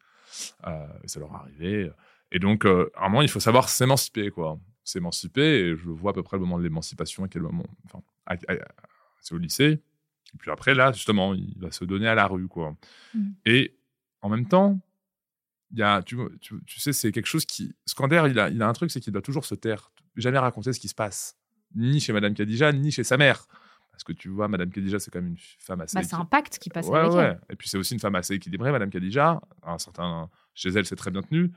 [1.04, 1.92] ça leur arrivé.
[2.32, 4.58] Et donc, à un moment, il faut savoir s'émanciper, quoi.
[4.86, 5.42] S'émanciper.
[5.42, 7.66] Et je vois à peu près le moment de l'émancipation, à quel moment.
[7.84, 8.02] Enfin,
[9.20, 9.82] c'est au lycée.
[10.34, 12.74] Et puis après, là, justement, il va se donner à la rue, quoi.
[13.46, 13.78] Et
[14.22, 14.80] en même temps,
[15.72, 17.76] il y a, tu, tu, sais, c'est quelque chose qui.
[17.86, 20.74] Scander, il a, il a un truc, c'est qu'il doit toujours se taire, jamais raconter
[20.74, 21.38] ce qui se passe,
[21.76, 23.46] ni chez Madame Khadija, ni chez sa mère.
[23.92, 25.96] Parce que tu vois, Madame Khadija, c'est quand même une femme assez.
[25.96, 27.40] Bah, c'est un pacte qui passe avec elle.
[27.50, 29.42] Et puis c'est aussi une femme assez équilibrée, Madame Khadija.
[29.64, 31.52] Un certain, chez elle, c'est très bien tenu.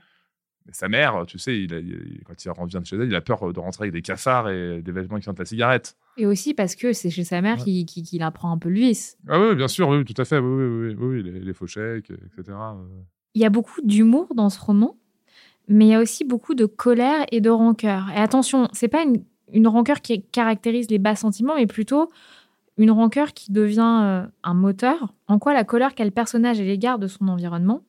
[0.65, 3.53] Mais sa mère, tu sais, il quand il revient de chez elle, il a peur
[3.53, 5.95] de rentrer avec des cafards et des vêtements qui sentent la cigarette.
[6.17, 9.17] Et aussi parce que c'est chez sa mère qu'il qui, apprend un peu le vice.
[9.27, 10.39] Ah oui, bien sûr, oui, tout à fait.
[10.39, 12.57] Oui, oui, oui, les, les, faux chèques, etc.
[13.33, 14.97] Il y a beaucoup d'humour dans ce roman,
[15.67, 18.09] mais il y a aussi beaucoup de colère et de rancœur.
[18.11, 22.09] Et attention, c'est pas une, une rancœur qui caractérise les bas sentiments, mais plutôt
[22.77, 25.13] une rancœur qui devient euh, un moteur.
[25.27, 27.83] En quoi la colère qu'a le personnage à l'égard de son environnement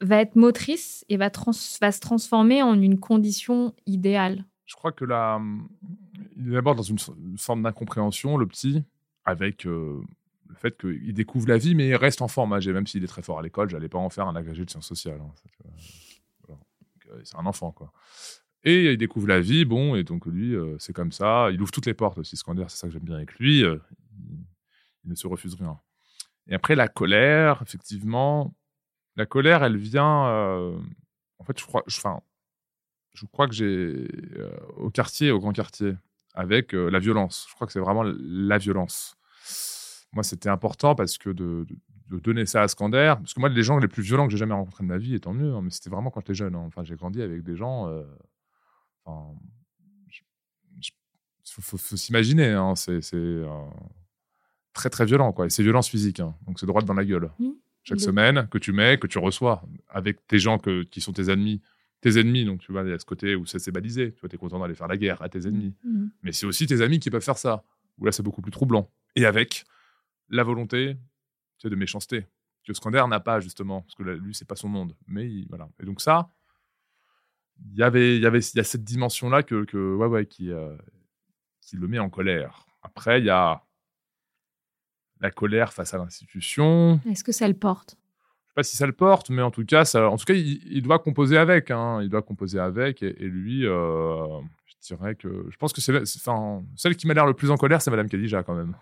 [0.00, 4.44] va être motrice et va, se transformer en une condition idéale?
[4.66, 5.40] Je crois que là,
[6.36, 6.98] il est d'abord dans une,
[7.36, 8.82] forme d'incompréhension, le petit,
[9.24, 10.00] avec euh,
[10.54, 12.46] le fait qu'il découvre la vie, mais il reste enfant.
[12.46, 14.70] Moi, même s'il est très fort à l'école, j'allais pas en faire un agrégé de
[14.70, 15.20] sciences sociales.
[15.20, 16.54] Hein,
[17.10, 17.92] euh, c'est un enfant, quoi.
[18.62, 21.50] Et il découvre la vie, bon, et donc lui, euh, c'est comme ça.
[21.52, 23.60] Il ouvre toutes les portes aussi, Scander, c'est ça que j'aime bien avec lui.
[23.60, 23.80] il,
[25.04, 25.78] ne se refuse rien.
[26.46, 28.54] Et après, la colère, effectivement,
[29.16, 30.02] la colère, elle vient.
[31.38, 34.08] en fait, je crois, je crois que j'ai
[34.76, 35.94] au quartier, au grand quartier,
[36.32, 37.46] avec la violence.
[37.50, 39.18] Je crois que c'est vraiment la violence.
[40.14, 41.66] Moi, c'était important parce que de,
[42.08, 44.54] donner ça à Scander, parce que moi, les gens les plus violents que j'ai jamais
[44.54, 46.54] rencontrés de ma vie, et tant mieux, hein, mais c'était vraiment quand j'étais jeune.
[46.54, 46.62] Hein.
[46.66, 47.90] Enfin, j'ai grandi avec des gens.
[49.04, 49.34] Enfin,
[51.56, 53.00] il faut, s'imaginer, hein, c'est
[54.74, 55.46] très très violent, quoi.
[55.46, 57.30] Et c'est violence physique, donc c'est droit dans la gueule.
[57.38, 57.50] Mmh.
[57.84, 61.30] Chaque semaine que tu mets, que tu reçois avec tes gens que, qui sont tes
[61.30, 61.60] ennemis,
[62.00, 62.44] tes ennemis.
[62.44, 64.12] Donc, tu vois, il y a ce côté où ça s'est balisé.
[64.12, 65.74] Tu vois, es content d'aller faire la guerre à tes ennemis.
[65.84, 65.90] Mmh.
[65.90, 66.10] Mmh.
[66.22, 67.62] Mais c'est aussi tes amis qui peuvent faire ça.
[67.98, 68.90] Où là, c'est beaucoup plus troublant.
[69.16, 69.64] Et avec
[70.28, 70.96] la volonté
[71.58, 72.26] tu de méchanceté.
[72.66, 73.82] Que Scander n'a pas, justement.
[73.82, 74.96] Parce que lui, c'est pas son monde.
[75.06, 75.68] Mais voilà.
[75.80, 76.28] Et donc, ça,
[77.72, 80.26] il y avait, il y avait, il y a cette dimension-là que, que, ouais, ouais,
[80.26, 80.76] qui, euh,
[81.60, 82.66] qui le met en colère.
[82.82, 83.62] Après, il y a
[85.20, 87.00] la colère face à l'institution.
[87.08, 87.96] Est-ce que ça le porte?
[88.54, 91.00] Pas si ça le porte, mais en tout cas, ça, en tout cas, il, doit
[91.00, 91.70] composer avec.
[91.70, 92.00] Hein.
[92.02, 94.40] il doit composer avec, et, lui, euh,
[94.84, 97.56] je dirais que, je pense que c'est, enfin, celle qui m'a l'air le plus en
[97.56, 98.76] colère, c'est Madame Khadija quand même.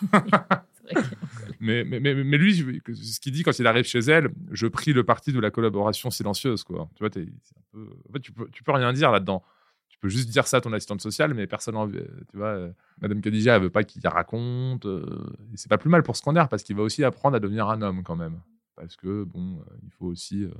[1.60, 4.92] mais, mais, mais, mais, lui, ce qu'il dit quand il arrive chez elle, je prie
[4.92, 6.88] le parti de la collaboration silencieuse, quoi.
[6.94, 9.42] Tu vois, en fait, tu peux, tu peux rien dire là-dedans.
[9.88, 12.00] Tu peux juste dire ça à ton assistante sociale, mais personne n'en Tu
[12.34, 14.86] vois, euh, Madame Khadija, elle veut pas qu'il raconte.
[14.86, 15.04] Euh,
[15.52, 17.82] et c'est pas plus mal pour Scander parce qu'il va aussi apprendre à devenir un
[17.82, 18.40] homme quand même
[18.80, 20.50] parce que bon, euh, il faut aussi, euh,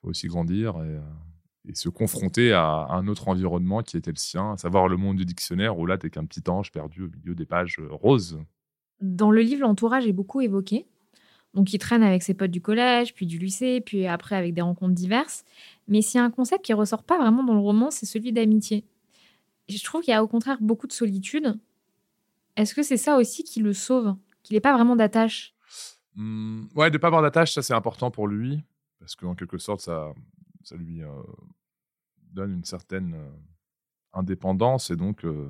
[0.00, 1.00] faut aussi grandir euh,
[1.68, 5.16] et, se confronter à, un autre environnement qui était le sien, à savoir le monde
[5.16, 8.38] du dictionnaire où là, tu qu'un petit ange perdu au milieu des pages roses.
[9.00, 10.86] Dans le livre, l'entourage est beaucoup évoqué.
[11.54, 14.60] Donc, il traîne avec ses potes du collège, puis du lycée, puis après avec des
[14.60, 15.44] rencontres diverses.
[15.88, 18.32] Mais s'il y a un concept qui ressort pas vraiment dans le roman, c'est celui
[18.32, 18.84] d'amitié.
[19.68, 21.58] Je trouve qu'il y a au contraire beaucoup de solitude.
[22.56, 25.54] Est-ce que c'est ça aussi qui le sauve Qu'il n'est pas vraiment d'attache?
[26.16, 28.62] Mmh, ouais, de pas avoir d'attache, ça c'est important pour lui,
[28.98, 30.12] parce qu'en quelque sorte, ça,
[30.62, 31.08] ça lui euh,
[32.32, 33.30] donne une certaine euh,
[34.12, 35.48] indépendance et donc euh,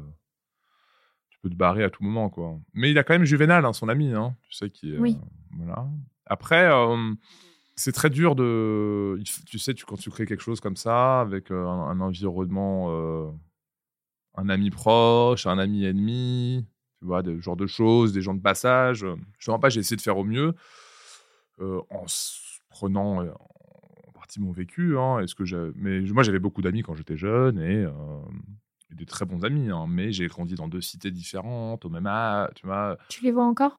[1.30, 2.58] tu peux te barrer à tout moment, quoi.
[2.74, 4.96] Mais il a quand même Juvenal, hein, son ami, hein, tu sais qui.
[4.96, 5.18] oui.
[5.56, 5.88] Voilà.
[6.26, 6.70] Après,
[7.74, 11.50] c'est très dur de, tu sais, tu, quand tu crées quelque chose comme ça avec
[11.50, 13.34] un, un environnement,
[14.36, 16.68] un ami proche, un ami ennemi
[17.00, 19.06] tu vois, des genres de choses, des gens de passage.
[19.38, 20.54] Je ne pas, j'ai essayé de faire au mieux
[21.60, 22.04] euh, en
[22.68, 23.22] prenant
[24.30, 24.96] partie mon vécu.
[24.96, 27.90] Hein, est-ce que mais moi, j'avais beaucoup d'amis quand j'étais jeune et, euh,
[28.92, 29.70] des très bons amis.
[29.70, 32.50] Hein, mais j'ai grandi dans deux cités différentes, au même âge.
[32.54, 32.96] Tu, vois.
[33.08, 33.76] tu les vois encore?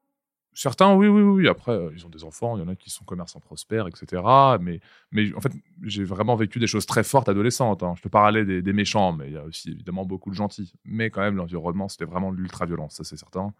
[0.53, 1.47] Certains, oui, oui, oui.
[1.47, 4.21] Après, euh, ils ont des enfants, il y en a qui sont commerçants prospères, etc.
[4.59, 7.83] Mais, mais en fait, j'ai vraiment vécu des choses très fortes adolescentes.
[7.83, 7.93] Hein.
[7.95, 10.73] Je peux parler des, des, méchants, mais il y a aussi évidemment beaucoup de gentils.
[10.83, 13.53] Mais quand même, l'environnement, c'était vraiment de l'ultra-violence, ça c'est certain.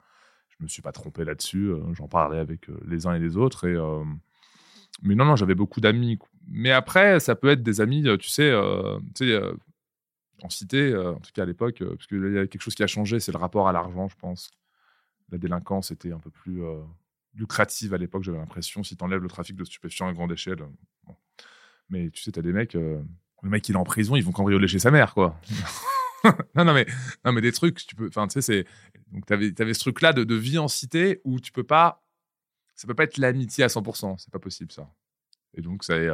[0.50, 1.68] Je me suis pas trompé là-dessus.
[1.68, 3.66] Euh, j'en parlais avec les uns et les autres.
[3.66, 3.78] Et,
[5.02, 6.20] Mais non, non, j'avais beaucoup d'amis.
[6.48, 8.54] Mais après, ça peut être des amis, tu sais,
[9.16, 9.42] tu sais
[10.44, 12.88] en cité, en tout cas à l'époque, parce qu'il y a quelque chose qui a
[12.88, 14.52] changé, c'est le rapport à l'argent, je pense
[15.32, 16.82] la délinquance était un peu plus euh,
[17.34, 20.62] lucrative à l'époque, j'avais l'impression, si tu enlèves le trafic de stupéfiants à grande échelle.
[20.62, 21.14] Euh,
[21.90, 23.02] mais tu sais, tu as des mecs, euh,
[23.42, 25.40] le mec il est en prison, ils vont cambrioler chez sa mère, quoi.
[26.56, 26.86] non, non, mais,
[27.26, 28.08] non, mais des trucs, tu peux.
[28.08, 28.66] Enfin, tu sais, c'est.
[29.12, 32.06] Donc, tu avais, ce truc-là de, de, vie en cité où tu peux pas.
[32.76, 34.90] Ça peut pas être l'amitié à 100%, c'est pas possible, ça.
[35.54, 36.10] Et donc, ça est.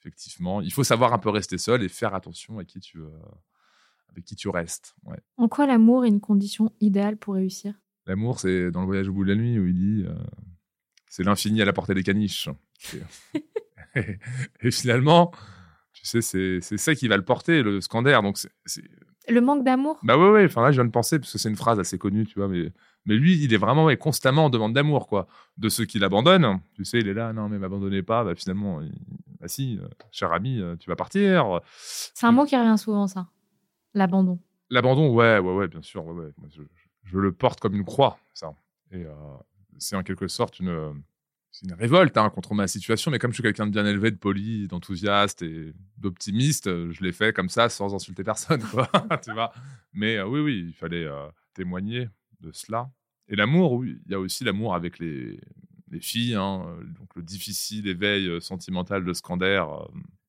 [0.00, 3.00] effectivement, il faut savoir un peu rester seul et faire attention à qui tu,
[4.10, 4.94] avec qui tu restes.
[5.04, 5.18] Ouais.
[5.36, 7.74] En quoi l'amour est une condition idéale pour réussir?
[8.06, 10.14] L'amour, c'est dans le voyage au bout de la nuit où il dit euh,
[11.08, 12.48] c'est l'infini à la portée des caniches.
[13.94, 15.32] et, finalement,
[15.92, 18.22] tu sais, c'est ça qui va le porter, le scandaire.
[18.22, 18.84] Donc, c'est
[19.28, 19.98] le manque d'amour?
[20.02, 20.44] Bah ouais, ouais.
[20.44, 22.48] Enfin, là, je viens de penser, parce que c'est une phrase assez connue, tu vois.
[22.48, 22.72] Mais,
[23.06, 25.26] mais lui, il est vraiment ouais, constamment en demande d'amour, quoi.
[25.58, 26.60] De ceux qui l'abandonnent.
[26.74, 28.24] Tu sais, il est là, non, mais m'abandonnez pas.
[28.24, 28.80] Bah, finalement,
[29.40, 31.60] bah si, euh, cher ami, euh, tu vas partir.
[31.74, 33.28] C'est un mot qui revient souvent, ça.
[33.92, 34.38] L'abandon.
[34.70, 36.04] L'abandon, ouais, ouais, ouais, bien sûr.
[36.06, 36.32] Ouais, ouais.
[36.50, 36.62] je,
[37.04, 38.54] je, le porte comme une croix, ça.
[38.90, 39.04] Et
[39.78, 41.02] c'est en quelque sorte une
[41.54, 44.10] c'est une révolte hein, contre ma situation, mais comme je suis quelqu'un de bien élevé,
[44.10, 48.88] de poli, d'enthousiaste et d'optimiste, euh, je l'ai fait comme ça sans insulter personne, quoi,
[49.22, 49.52] tu vois.
[49.92, 52.08] Mais euh, oui, oui, il fallait euh, témoigner
[52.40, 52.90] de cela.
[53.28, 55.40] Et l'amour, oui, il y a aussi l'amour avec les,
[55.90, 56.66] les filles, hein,
[56.98, 59.64] donc le difficile éveil sentimental de Scander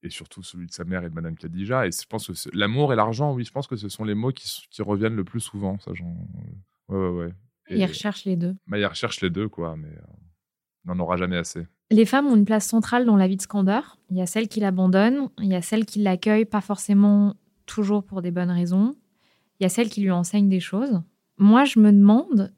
[0.04, 1.88] et surtout celui de sa mère et de Madame Khadija.
[1.88, 4.32] Et je pense que l'amour et l'argent, oui, je pense que ce sont les mots
[4.32, 5.78] qui, qui reviennent le plus souvent.
[5.80, 7.34] Ça, ouais, ouais, ouais.
[7.70, 8.56] il recherche les deux.
[8.68, 9.76] Bah, il recherche les deux, quoi.
[9.76, 9.94] Mais
[10.86, 11.68] n'en aura jamais assez.
[11.92, 13.82] Les femmes ont une place centrale dans la vie de Skander.
[14.10, 18.04] Il y a celles qui l'abandonnent, il y a celles qui l'accueillent, pas forcément toujours
[18.04, 18.96] pour des bonnes raisons.
[19.60, 21.02] Il y a celles qui lui enseignent des choses.
[21.38, 22.54] Moi, je me demande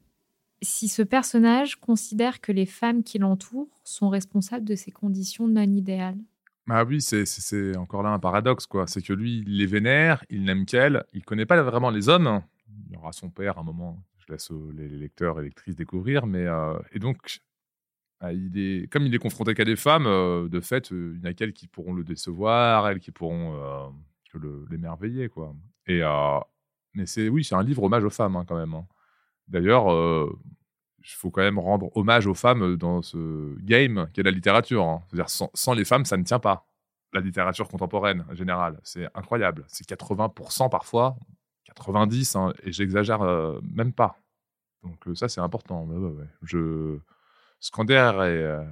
[0.62, 5.62] si ce personnage considère que les femmes qui l'entourent sont responsables de ces conditions non
[5.62, 6.18] idéales.
[6.70, 8.86] Ah oui, c'est encore là un paradoxe, quoi.
[8.86, 12.42] C'est que lui, il les vénère, il n'aime qu'elle, il connaît pas vraiment les hommes.
[12.88, 16.26] Il y aura son père à un moment, je laisse les lecteurs et lectrices découvrir,
[16.26, 17.40] mais euh, et donc
[18.20, 21.22] ah, il est, comme il est confronté qu'à des femmes, euh, de fait, euh, il
[21.22, 23.94] n'y a qu'elles qui pourront le décevoir, elles qui pourront
[24.70, 25.54] l'émerveiller, quoi.
[25.86, 26.02] Et
[26.94, 28.74] mais c'est oui, c'est un livre hommage aux femmes hein, quand même.
[28.74, 28.86] Hein.
[29.48, 29.86] D'ailleurs,
[30.98, 34.84] il faut quand même rendre hommage aux femmes dans ce game qu'est la littérature.
[34.84, 35.02] Hein.
[35.08, 36.66] C'est-à-dire sans, les femmes, ça ne tient pas.
[37.14, 39.64] La littérature contemporaine en général, c'est incroyable.
[39.68, 41.16] C'est 80% parfois,
[41.64, 43.20] 90, hein, et j'exagère
[43.62, 44.18] même pas.
[44.82, 45.84] Donc ça, c'est important.
[45.84, 47.00] Ouais, Je
[47.60, 48.64] Scander et euh,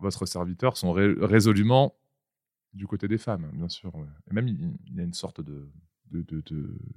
[0.00, 1.94] votre serviteur sont résolument
[2.72, 3.92] du côté des femmes, bien sûr.
[4.30, 5.70] Et même, il, y a une sorte de.
[6.12, 6.42] De,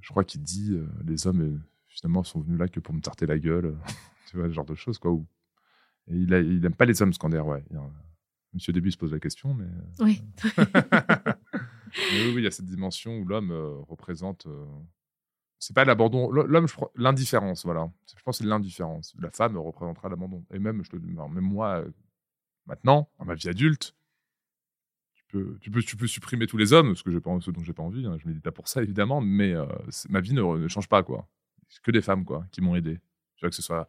[0.01, 3.01] je crois qu'il dit euh, les hommes, euh, finalement, sont venus là que pour me
[3.01, 3.77] tarter la gueule.
[4.27, 5.17] tu vois, ce genre de choses, quoi.
[6.07, 7.63] Et il n'aime pas les hommes, Scander, ouais.
[8.53, 9.67] Monsieur Début se pose la question, mais.
[9.99, 10.21] Oui.
[10.57, 13.51] mais oui, il y a cette dimension où l'homme
[13.87, 14.47] représente
[15.59, 16.29] c'est pas l'abandon.
[16.31, 17.91] L'homme, l'indifférence, voilà.
[18.07, 19.15] Je pense que c'est l'indifférence.
[19.19, 20.45] La femme représentera l'abandon.
[20.53, 21.91] Et même, je te même moi, euh,
[22.67, 23.95] maintenant, dans ma vie adulte,
[25.27, 27.73] peux, tu peux, tu peux supprimer tous les hommes, ce que pas, ce dont j'ai
[27.73, 28.05] pas envie.
[28.05, 28.17] Hein.
[28.19, 29.65] Je médite pas pour ça, évidemment, mais euh,
[30.09, 31.27] ma vie ne, change pas, quoi.
[31.69, 32.99] C'est que des femmes, quoi, qui m'ont aidé.
[33.35, 33.87] Tu vois que ce soit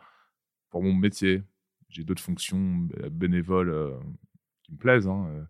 [0.70, 1.42] pour mon métier,
[1.88, 3.96] j'ai d'autres fonctions bénévoles euh,
[4.62, 5.46] qui me plaisent hein,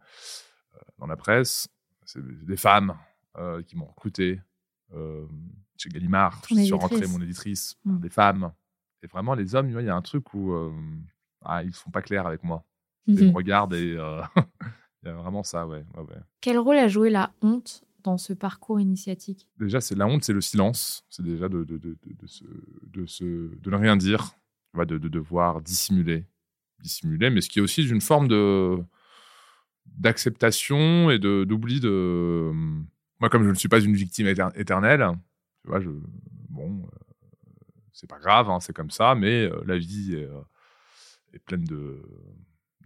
[0.98, 1.68] dans la presse.
[2.04, 2.96] C'est des femmes
[3.66, 4.40] qui m'ont recruté
[5.76, 7.98] chez Gallimard, je suis rentré mon éditrice, mmh.
[7.98, 8.52] des femmes.
[9.02, 10.72] Et vraiment, les hommes, il y a un truc où euh,
[11.44, 12.64] ah, ils ne sont pas clairs avec moi.
[13.06, 14.20] Ils me mmh regardent et euh,
[15.06, 15.84] il y a vraiment ça, ouais,
[16.40, 19.48] Quel rôle a joué la honte dans ce parcours initiatique?
[19.58, 21.04] Déjà, c'est la honte, c'est le silence.
[21.08, 23.06] C'est déjà de, de, de, de,
[23.62, 24.32] de, ne rien dire,
[24.74, 26.26] de, de devoir dissimuler.
[26.80, 28.78] Dissimuler, mais ce qui est aussi une forme de
[29.86, 32.50] d'acceptation et d'oubli de,
[33.20, 35.08] Moi, comme je ne suis pas une victime éternelle,
[35.62, 35.88] tu vois, je,
[36.50, 37.14] bon, euh,
[37.92, 40.42] c'est pas grave, hein, c'est comme ça, mais euh, la vie est, euh,
[41.32, 42.02] est, pleine de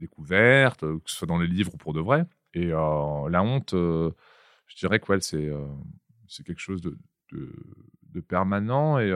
[0.00, 2.24] découvertes, que ce soit dans les livres ou pour de vrai.
[2.54, 5.50] Et la honte, je dirais que c'est
[6.28, 6.96] c'est quelque chose de,
[7.32, 9.12] de, permanent et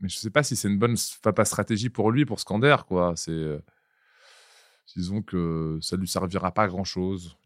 [0.00, 3.14] mais je sais pas si c'est une bonne pas stratégie pour lui pour Scander quoi
[3.14, 3.60] c'est
[4.96, 7.36] disons que ça lui servira pas à grand chose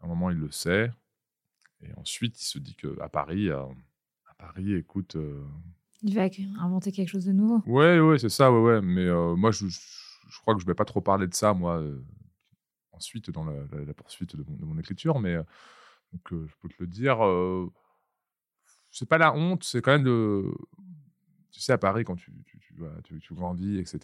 [0.00, 0.90] à un moment il le sait
[1.82, 3.62] et ensuite, il se dit qu'à Paris, euh,
[4.26, 5.16] à Paris, écoute.
[5.16, 5.42] Euh,
[6.02, 7.62] il va inventer quelque chose de nouveau.
[7.66, 8.80] Ouais, ouais, c'est ça, ouais, ouais.
[8.82, 9.78] Mais euh, moi, je, je,
[10.38, 11.82] crois que je vais pas trop parler de ça, moi,
[12.92, 15.18] ensuite, dans la, poursuite de mon, écriture.
[15.18, 15.36] Mais
[16.12, 17.18] donc, je peux te le dire.
[18.90, 20.44] c'est pas la honte, c'est quand même de.
[21.50, 22.58] Tu sais, à Paris, quand tu, tu,
[23.02, 23.98] tu, tu grandis, etc.,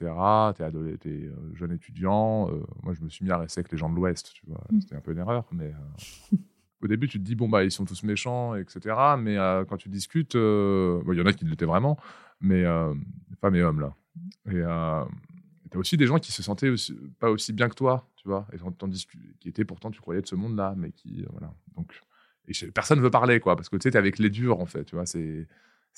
[0.56, 2.50] tu es, es jeune étudiant.
[2.82, 4.64] moi, je me suis mis à rester avec les gens de l'Ouest, tu vois.
[4.70, 4.80] Mmh.
[4.80, 5.72] C'était un peu une erreur, mais.
[6.82, 8.96] au début, tu te dis, bon, bah, ils sont tous méchants, etc.
[9.18, 11.98] Mais euh, quand tu discutes, euh, il y en a qui l'étaient vraiment,
[12.40, 12.94] mais euh,
[13.40, 13.94] femmes et hommes, là.
[14.50, 14.62] Et
[15.76, 16.72] as aussi des gens qui se sentaient
[17.18, 19.06] pas aussi bien que toi, tu vois, et tandis
[19.40, 21.52] qui étaient pourtant, tu croyais, de ce monde-là, mais qui, voilà.
[21.76, 21.92] Donc,
[22.48, 24.66] et personne ne veut parler, quoi, parce que tu sais, es avec les durs, en
[24.66, 25.46] fait, tu vois, c'est.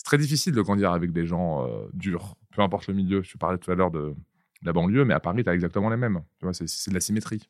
[0.04, 3.22] très difficile de grandir avec des gens durs, peu importe le milieu.
[3.22, 4.14] Je parlais tout à l'heure de,
[4.62, 6.22] la banlieue, mais à Paris, tu as exactement les mêmes.
[6.38, 7.48] Tu vois, c'est de la symétrie.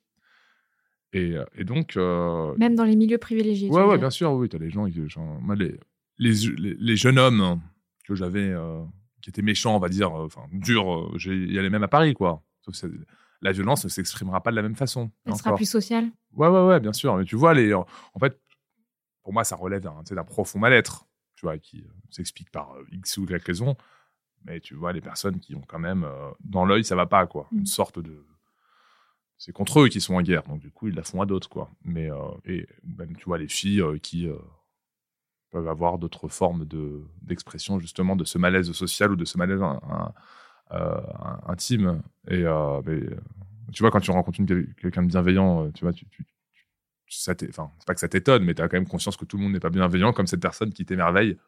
[1.13, 1.97] Et, euh, et donc.
[1.97, 3.71] Euh, Même dans les milieux privilégiés.
[3.71, 4.49] Ouais, ouais, bien sûr, oui.
[4.49, 4.89] Tu as les gens,
[5.41, 5.79] moi, les,
[6.19, 7.61] les, les, jeunes hommes
[8.07, 8.83] que j'avais, euh,
[9.21, 12.15] qui étaient méchants, on va dire, enfin, durs, il y a les mêmes à Paris,
[12.15, 12.43] quoi.
[12.61, 12.87] Sauf que
[13.41, 15.11] la violence ne s'exprimera pas de la même façon.
[15.25, 16.11] Elle sera plus sociale?
[16.33, 17.17] Ouais, ouais, ouais, bien sûr.
[17.17, 17.87] Mais tu vois, les, en
[18.21, 18.41] fait,
[19.23, 23.45] pour moi, ça relève d'un profond mal-être, tu vois, qui s'explique par X ou Y
[23.45, 23.77] raison.
[24.45, 26.07] Mais tu vois, les personnes qui ont quand même,
[26.41, 27.49] dans l'œil, ça va pas, quoi.
[27.53, 27.67] Une mmh.
[27.67, 28.25] sorte de
[29.39, 30.43] c'est contre eux qui sont en guerre.
[30.43, 31.71] Donc, du coup, ils la font à d'autres, quoi.
[31.85, 34.37] Mais, euh, et même, tu vois, les filles euh, qui, euh,
[35.51, 39.61] peuvent avoir d'autres formes de, d'expression justement de ce malaise social ou de ce malaise
[40.73, 41.01] euh,
[41.47, 42.03] intime.
[42.29, 42.45] Et
[42.87, 43.01] mais,
[43.73, 44.39] tu vois, quand tu rencontres
[44.81, 46.07] quelqu'un de bienveillant, tu vois, tu,
[47.49, 49.43] enfin, c'est pas que ça t'étonne, mais tu as quand même conscience que tout le
[49.43, 51.39] monde n'est pas bienveillant, comme cette personne qui t'émerveille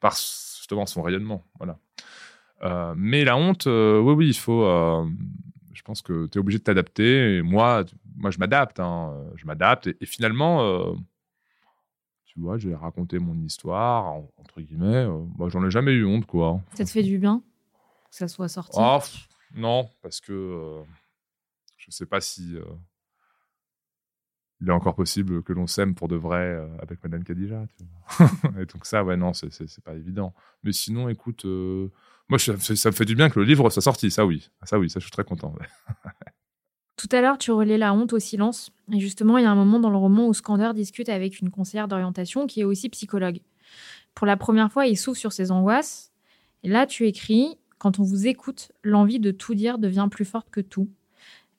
[0.00, 1.44] par justement son rayonnement.
[1.58, 2.94] Voilà.
[2.96, 4.64] mais la honte, oui, oui, il faut.
[5.72, 7.42] je pense que tu es obligé de t'adapter.
[7.42, 7.84] Moi,
[8.16, 8.80] moi, je m'adapte.
[8.80, 9.88] Hein, je m'adapte.
[10.00, 10.96] Et, finalement,
[12.32, 15.06] tu vois, j'ai raconté mon histoire, entre guillemets.
[15.36, 16.62] moi, j'en ai jamais eu honte, quoi.
[16.72, 17.42] Ça te fait du bien
[18.10, 18.78] que ça soit sorti?
[18.80, 18.98] Oh,
[19.54, 20.82] Non, parce que
[21.76, 22.56] je sais pas si
[24.62, 27.66] il est encore possible que l'on s'aime pour de vrai avec Madame Khadija.
[28.58, 30.32] et donc ça, ouais, non, c'est pas évident.
[30.62, 31.44] Mais sinon, écoute,
[32.28, 34.10] moi, ça me fait du bien que le livre soit sorti.
[34.10, 34.50] Ça, oui.
[34.62, 35.54] Ça, oui, ça, je suis très content.
[36.96, 38.70] Tout à l'heure, tu relais la honte au silence.
[38.92, 41.50] Et justement, il y a un moment dans le roman où Skander discute avec une
[41.50, 43.40] conseillère d'orientation qui est aussi psychologue.
[44.14, 46.12] Pour la première fois, il souffre sur ses angoisses.
[46.62, 50.50] Et là, tu écris Quand on vous écoute, l'envie de tout dire devient plus forte
[50.50, 50.90] que tout.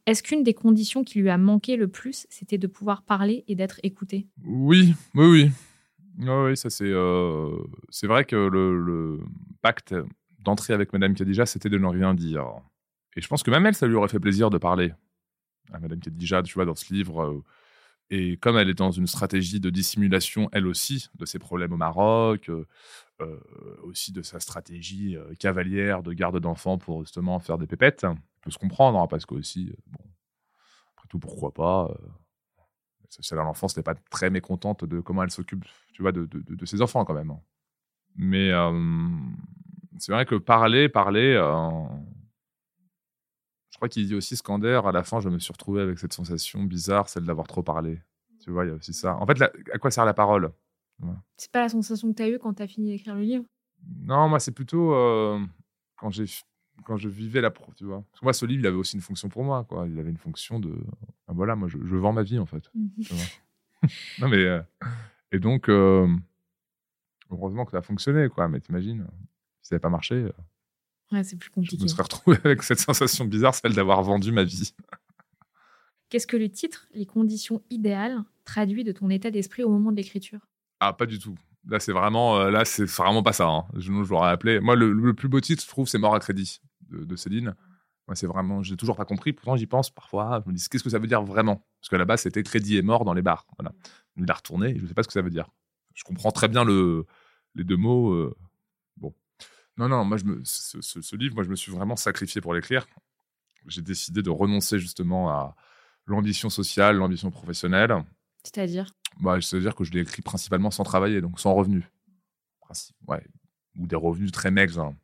[0.06, 3.56] Est-ce qu'une des conditions qui lui a manqué le plus, c'était de pouvoir parler et
[3.56, 5.52] d'être écouté Oui, oui, oui.
[6.20, 6.86] Oui, ça c'est.
[6.86, 7.50] Euh,
[7.90, 9.20] c'est vrai que le, le
[9.62, 9.96] pacte
[10.40, 12.46] d'entrer avec Madame Khadija, c'était de ne rien dire.
[13.16, 14.94] Et je pense que même elle, ça lui aurait fait plaisir de parler
[15.72, 17.24] Madame Khadija, tu vois, dans ce livre.
[17.24, 17.44] Euh,
[18.10, 21.78] et comme elle est dans une stratégie de dissimulation, elle aussi, de ses problèmes au
[21.78, 22.68] Maroc, euh,
[23.22, 23.40] euh,
[23.84, 28.06] aussi de sa stratégie cavalière de garde d'enfants pour justement faire des pépettes,
[28.42, 29.74] peut se comprendre, hein, parce que aussi,
[30.96, 31.96] après tout, pourquoi pas
[33.32, 36.82] à l'enfance n'est pas très mécontente de comment elle s'occupe, tu vois, de, de, ses
[36.82, 37.30] enfants quand même.
[37.30, 37.40] Hein.
[38.16, 38.50] Mais
[40.00, 41.36] c'est vrai que parler, parler,
[43.74, 46.14] je crois qu'il dit aussi Scander, à la fin, je me suis retrouvé avec cette
[46.14, 48.00] sensation bizarre, celle d'avoir trop parlé.
[48.40, 49.16] Tu vois, il y a aussi ça.
[49.16, 50.52] En fait, à quoi sert la parole?
[51.38, 53.46] C'est pas la sensation que tu as eue quand tu as fini d'écrire le livre?
[54.02, 55.40] Non, moi, c'est plutôt euh,
[55.98, 56.26] quand j'ai
[56.86, 58.04] quand je vivais la pro, tu vois.
[58.12, 59.88] Parce que moi, ce livre, il avait aussi une fonction pour moi, quoi.
[59.88, 60.72] Il avait une fonction de,
[61.28, 62.70] ah, voilà, moi, je, vends ma vie, en fait.
[62.76, 62.88] Mmh.
[64.20, 64.62] non, mais, euh,
[65.32, 66.08] et donc, euh,
[67.32, 68.48] heureusement que ça a fonctionné, quoi.
[68.50, 69.08] Mais t'imagines,
[69.62, 70.30] si ça n'avait pas marché,
[71.22, 71.78] c'est plus compliqué.
[71.78, 74.74] Je me serais retrouvé avec cette sensation bizarre, celle d'avoir vendu ma vie.
[76.10, 79.98] Qu'est-ce que le titre, Les conditions idéales, traduit de ton état d'esprit au moment de
[79.98, 80.40] l'écriture?
[80.80, 81.36] Ah, pas du tout.
[81.68, 83.48] Là, c'est vraiment, euh, là, c'est vraiment pas ça.
[83.48, 83.66] Hein.
[83.76, 84.60] Je, je l'aurais appelé.
[84.60, 87.56] Moi, le, plus beau titre, je trouve, c'est Mort à crédit de, Céline.
[88.08, 89.34] Moi, c'est vraiment, j'ai toujours pas compris.
[89.34, 90.44] Pourtant, j'y pense parfois.
[90.46, 91.66] Je me dis, qu'est-ce que ça veut dire vraiment?
[91.80, 93.48] Parce qu'à la base, c'était crédit et mort dans les bars.
[93.58, 93.74] Voilà.
[94.18, 94.78] Il a retourné.
[94.78, 95.50] Je sais pas ce que ça veut dire.
[95.96, 97.06] Je comprends très bien le,
[97.56, 98.12] les deux mots.
[98.12, 98.36] Euh,
[99.78, 102.86] non, non, moi, je me, ce, livre, moi, je me suis vraiment sacrifié pour l'écrire.
[103.68, 105.56] J'ai décidé de renoncer justement à
[106.06, 107.94] l'ambition sociale, l'ambition professionnelle.
[108.44, 108.94] C'est-à-dire?
[109.20, 111.86] Bah, C'est-à-dire que je l'ai écrit principalement sans travailler, donc sans revenus.
[113.08, 113.24] Ouais.
[113.78, 114.96] Ou des revenus très maigres, hein.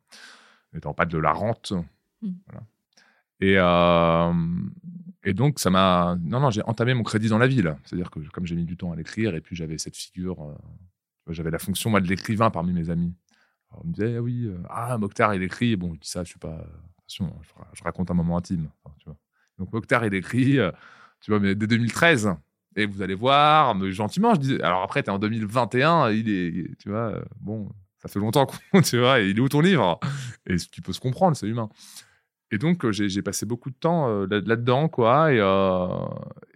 [0.72, 1.72] n'étant pas de la rente.
[2.22, 2.32] Mmh.
[3.40, 4.32] Et, euh,
[5.24, 6.16] et donc, ça m'a.
[6.20, 7.76] Non, non, j'ai entamé mon crédit dans la ville.
[7.84, 10.54] C'est-à-dire que comme j'ai mis du temps à l'écrire, et puis j'avais cette figure, euh,
[11.32, 13.14] j'avais la fonction, moi, de l'écrivain parmi mes amis
[13.72, 15.76] on me disait, ah oui, euh, ah, Mokhtar, il écrit.
[15.76, 16.64] Bon, je dis ça, je suis pas.
[16.98, 17.32] Attention,
[17.74, 18.68] je, raconte un moment intime.
[18.98, 19.16] tu vois.
[19.58, 20.70] Donc, Mokhtar, il écrit, euh,
[21.20, 22.34] tu vois, mais dès 2013.
[22.76, 24.62] Et vous allez voir, gentiment, je disais.
[24.62, 26.78] Alors après, tu es en 2021, il est.
[26.78, 28.80] Tu vois, euh, bon, ça fait longtemps qu'on.
[28.82, 29.98] Tu vois, il est où ton livre?
[30.46, 31.68] Et ce qui peut se comprendre, c'est humain.
[32.52, 35.32] Et donc, j'ai passé beaucoup de temps là-dedans, quoi.
[35.32, 35.36] Et,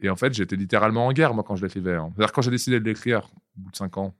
[0.04, 1.94] et, en fait, j'étais littéralement en guerre, moi, quand je l'écrivais.
[1.94, 2.10] Hein.
[2.16, 4.12] C'est-à-dire, quand j'ai décidé de l'écrire, au bout de cinq ans,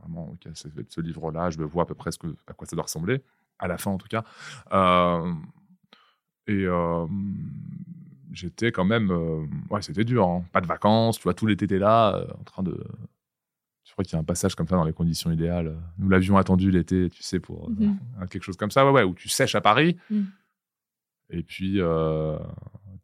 [0.00, 3.22] vraiment, ce livre-là, je vois à peu près ce que, à quoi ça doit ressembler,
[3.58, 4.24] à la fin en tout cas.
[4.72, 5.32] Euh,
[6.46, 7.06] et euh,
[8.32, 10.44] j'étais quand même, euh, ouais, c'était dur, hein.
[10.52, 12.82] pas de vacances, tu vois, tout l'été était là, en train de.
[13.84, 15.74] Je crois qu'il y a un passage comme ça dans les conditions idéales.
[15.98, 17.98] Nous l'avions attendu l'été, tu sais, pour mhm.
[18.30, 19.96] quelque chose comme ça, ouais, ouais, où tu sèches à Paris.
[20.10, 20.26] Mhm.
[21.30, 21.80] Et puis,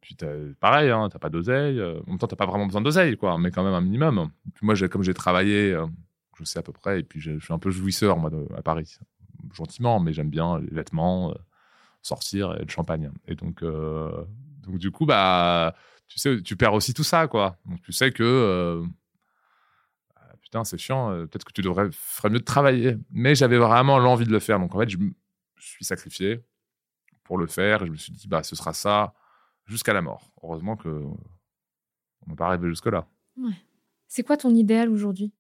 [0.01, 0.17] puis
[0.61, 1.81] pareil, hein, t'as pas d'oseille.
[1.81, 4.31] En même temps, t'as pas vraiment besoin d'oseille, quoi, mais quand même un minimum.
[4.55, 5.75] Puis moi, comme j'ai travaillé
[6.39, 7.01] je sais à peu près.
[7.01, 8.19] Et puis, je, suis un peu jouisseur,
[8.57, 8.99] à Paris.
[9.53, 11.35] Gentiment, mais j'aime bien les vêtements, euh,
[12.03, 13.11] sortir et le champagne.
[13.27, 14.25] Et donc, euh,
[14.63, 15.75] donc, du coup, bah,
[16.09, 17.59] tu sais, tu perds aussi tout ça, quoi.
[17.67, 18.85] Donc, tu sais que, euh,
[20.17, 22.97] ah, putain, c'est chiant, peut-être que tu devrais, ferais mieux de travailler.
[23.11, 24.59] Mais j'avais vraiment l'envie de le faire.
[24.59, 25.13] Donc, en fait, je me
[25.59, 26.41] suis sacrifié
[27.25, 27.83] pour le faire.
[27.83, 29.15] Et je me suis dit, bah, ce sera ça
[29.67, 30.31] jusqu'à la mort.
[30.43, 33.07] Heureusement que on n'est pas arrivé jusque-là.
[33.37, 33.53] Ouais.
[34.07, 35.33] C'est quoi ton idéal aujourd'hui?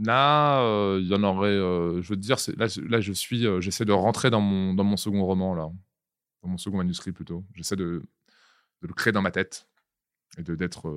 [0.00, 1.48] Là, euh, il y en aurait.
[1.48, 3.46] Euh, je veux te dire, là, là, je suis.
[3.46, 5.70] Euh, j'essaie de rentrer dans mon, dans mon second roman, là.
[6.42, 7.44] Dans mon second manuscrit, plutôt.
[7.54, 8.02] J'essaie de,
[8.82, 9.68] de le créer dans ma tête.
[10.38, 10.88] Et de, d'être.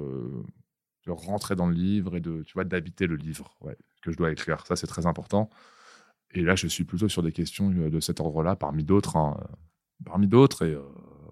[1.06, 3.58] de rentrer dans le livre et de, tu vois, d'habiter le livre
[4.04, 4.66] que je dois écrire.
[4.68, 5.50] Ça, c'est très important.
[6.32, 9.16] Et là, je suis plutôt sur des questions de cet ordre-là, parmi d'autres.
[9.18, 9.38] hein,
[10.06, 10.66] Parmi d'autres.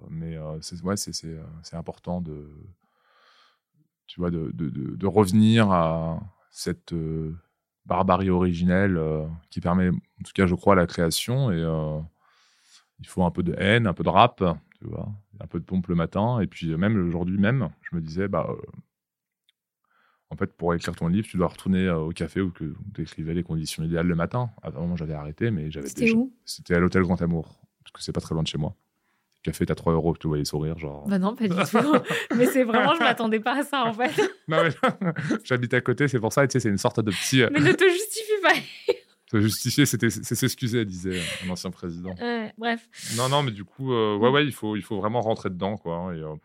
[0.10, 1.38] Mais c'est ouais, c'est-
[1.74, 2.50] important de,
[4.08, 6.94] tu vois, de, de, revenir à cette
[7.90, 11.52] barbarie originelle euh, qui permet, en tout cas, je crois, la création.
[11.52, 12.00] Et euh,
[13.00, 14.42] il faut un peu de haine, un peu de rap,
[14.80, 15.10] tu vois,
[15.42, 16.40] un peu de pompe le matin.
[16.40, 18.56] Et puis, même aujourd'hui même, je me disais, bah, euh,
[20.30, 23.44] en fait, pour écrire ton livre, tu dois retourner au café où tu écrivais les
[23.44, 24.52] conditions idéales le matin.
[24.62, 26.32] Avant, moi, j'avais arrêté, mais j'avais C'était déjà- où?
[26.46, 28.76] C'était à l'hôtel Grand Amour, parce que c'est pas très loin de chez moi.
[29.44, 31.08] Café, t'as 3 euros, tu vois les sourires, genre.
[31.08, 31.78] Bah non, pas du tout.
[32.36, 34.12] Mais c'est vraiment, je m'attendais pas à ça en fait.
[34.50, 34.70] Non, mais
[35.46, 37.42] j'habite à côté, c'est pour ça, tu sais, c'est une sorte de petit.
[37.44, 38.54] euh, Mais ne te justifie pas.
[39.32, 42.16] Se justifier, c'était- c'est s'excuser, disait un ancien président.
[42.20, 42.90] Ouais, bref.
[43.16, 45.78] Non, non, mais du coup, euh, ouais, ouais, il faut, il faut vraiment rentrer dedans,
[45.78, 45.96] quoi.
[45.98, 46.36] hein, Et, euh,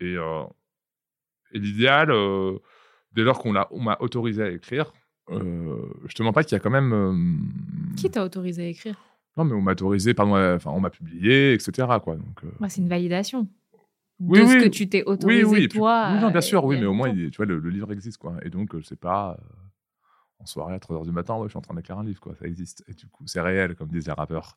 [0.00, 0.42] et, euh,
[1.52, 2.58] et l'idéal, euh,
[3.12, 4.92] dès lors qu'on l'a- on m'a autorisé à écrire,
[5.30, 5.76] euh,
[6.06, 6.92] je te mens pas qu'il y a quand même.
[6.94, 8.96] euh, Qui t'a autorisé à écrire?
[9.36, 11.88] Non, mais on m'a autorisé, pardon, euh, enfin, on m'a publié, etc.
[12.02, 12.16] Quoi.
[12.16, 13.48] Donc, euh, C'est une validation.
[14.20, 14.62] Oui, de ce oui.
[14.64, 16.10] que tu t'es autorisé oui, oui, toi.
[16.12, 18.18] oui, non, bien sûr, oui, mais au moins, il- tu vois, le, le livre existe,
[18.18, 18.36] quoi.
[18.42, 19.44] Et donc, c'est pas euh,
[20.38, 22.34] en soirée à 3h du matin, ouais, je suis en train d'écrire un livre, quoi.
[22.36, 22.84] Ça existe.
[22.88, 24.56] Et du coup, c'est réel, comme disent les rappeurs.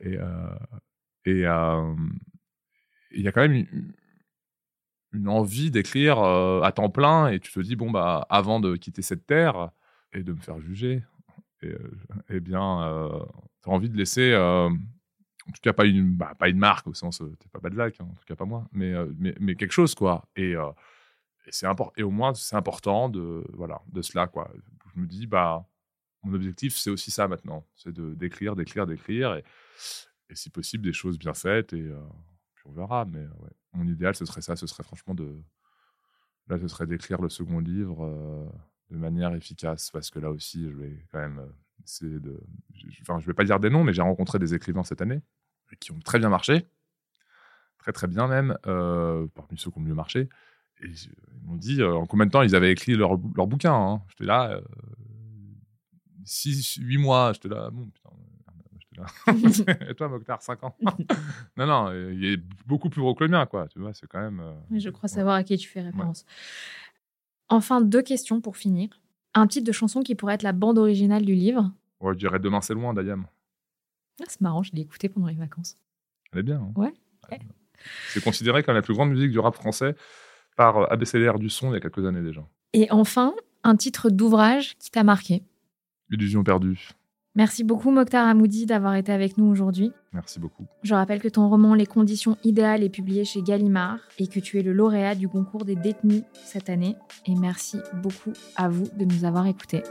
[0.00, 0.48] Et euh,
[1.24, 1.40] et,
[3.10, 3.92] il y a quand même une,
[5.12, 9.02] une envie d'écrire à temps plein, et tu te dis, bon, bah, avant de quitter
[9.02, 9.70] cette terre
[10.12, 11.02] et de me faire juger,
[11.62, 11.74] et,
[12.30, 13.08] eh bien,
[13.72, 14.32] envie de laisser.
[14.32, 17.58] euh, en tout cas, pas une, bah, pas une marque au sens, euh, t'es pas
[17.58, 20.28] Badlac, hein, en tout cas pas moi, mais, euh, mais, quelque chose, quoi.
[20.36, 20.54] Et,
[21.50, 21.66] c'est
[21.96, 24.50] et au moins, c'est important de, voilà, de cela, quoi.
[24.94, 25.66] Je me dis, bah,
[26.22, 27.66] mon objectif, c'est aussi ça maintenant.
[27.76, 29.44] C'est de, d'écrire, d'écrire, d'écrire, et,
[30.34, 31.90] si possible, des choses bien faites, et
[32.54, 33.06] puis on verra.
[33.06, 33.24] Mais
[33.72, 35.34] mon idéal, ce serait ça, ce serait franchement de.
[36.48, 38.50] Là, ce serait d'écrire le second livre
[38.90, 41.40] de manière efficace, parce que là aussi, je vais quand même
[41.78, 42.40] euh, essayer de.
[42.74, 45.20] je- Enfin, je vais pas dire des noms, mais j'ai rencontré des écrivains cette année
[45.80, 46.66] qui ont très bien marché,
[47.78, 50.28] très très bien même, euh, parmi ceux qui ont mieux marché.
[50.80, 53.74] Et ils m'ont dit euh, en combien de temps ils avaient écrit leur, leur bouquin.
[53.74, 54.02] hein.
[54.08, 54.60] J'étais là,
[56.24, 57.32] 6, 8 mois.
[57.32, 58.10] J'étais là, bon, putain.
[58.56, 59.86] merde, j'étais là.
[59.90, 60.76] Et toi, Mokhtar, 5 ans?
[61.56, 63.66] Non, non, euh, il est beaucoup plus gros que le mien, quoi.
[63.68, 64.40] Tu vois, c'est quand même.
[64.40, 65.14] euh, Mais je crois ouais.
[65.14, 66.24] savoir à qui tu fais référence.
[67.48, 68.88] Enfin, deux questions pour finir.
[69.38, 71.70] Un titre de chanson qui pourrait être la bande originale du livre.
[72.00, 73.26] Ouais, je dirais Demain, c'est loin, d'Ayam.
[74.20, 75.76] Ah, c'est marrant, je l'ai écouté pendant les vacances.
[76.32, 76.56] Elle est bien.
[76.60, 76.72] hein.
[76.76, 76.92] Ouais.
[78.10, 79.94] C'est considéré comme la plus grande musique du rap français
[80.56, 82.40] par euh, ABCDR du son il y a quelques années déjà.
[82.72, 85.44] Et enfin, un titre d'ouvrage qui t'a marqué.
[86.10, 86.88] Illusion perdue.
[87.34, 89.92] Merci beaucoup Mokhtar Hamoudi d'avoir été avec nous aujourd'hui.
[90.12, 90.66] Merci beaucoup.
[90.82, 94.58] Je rappelle que ton roman Les conditions idéales est publié chez Gallimard et que tu
[94.58, 96.96] es le lauréat du concours des détenus cette année.
[97.26, 99.82] Et merci beaucoup à vous de nous avoir écoutés.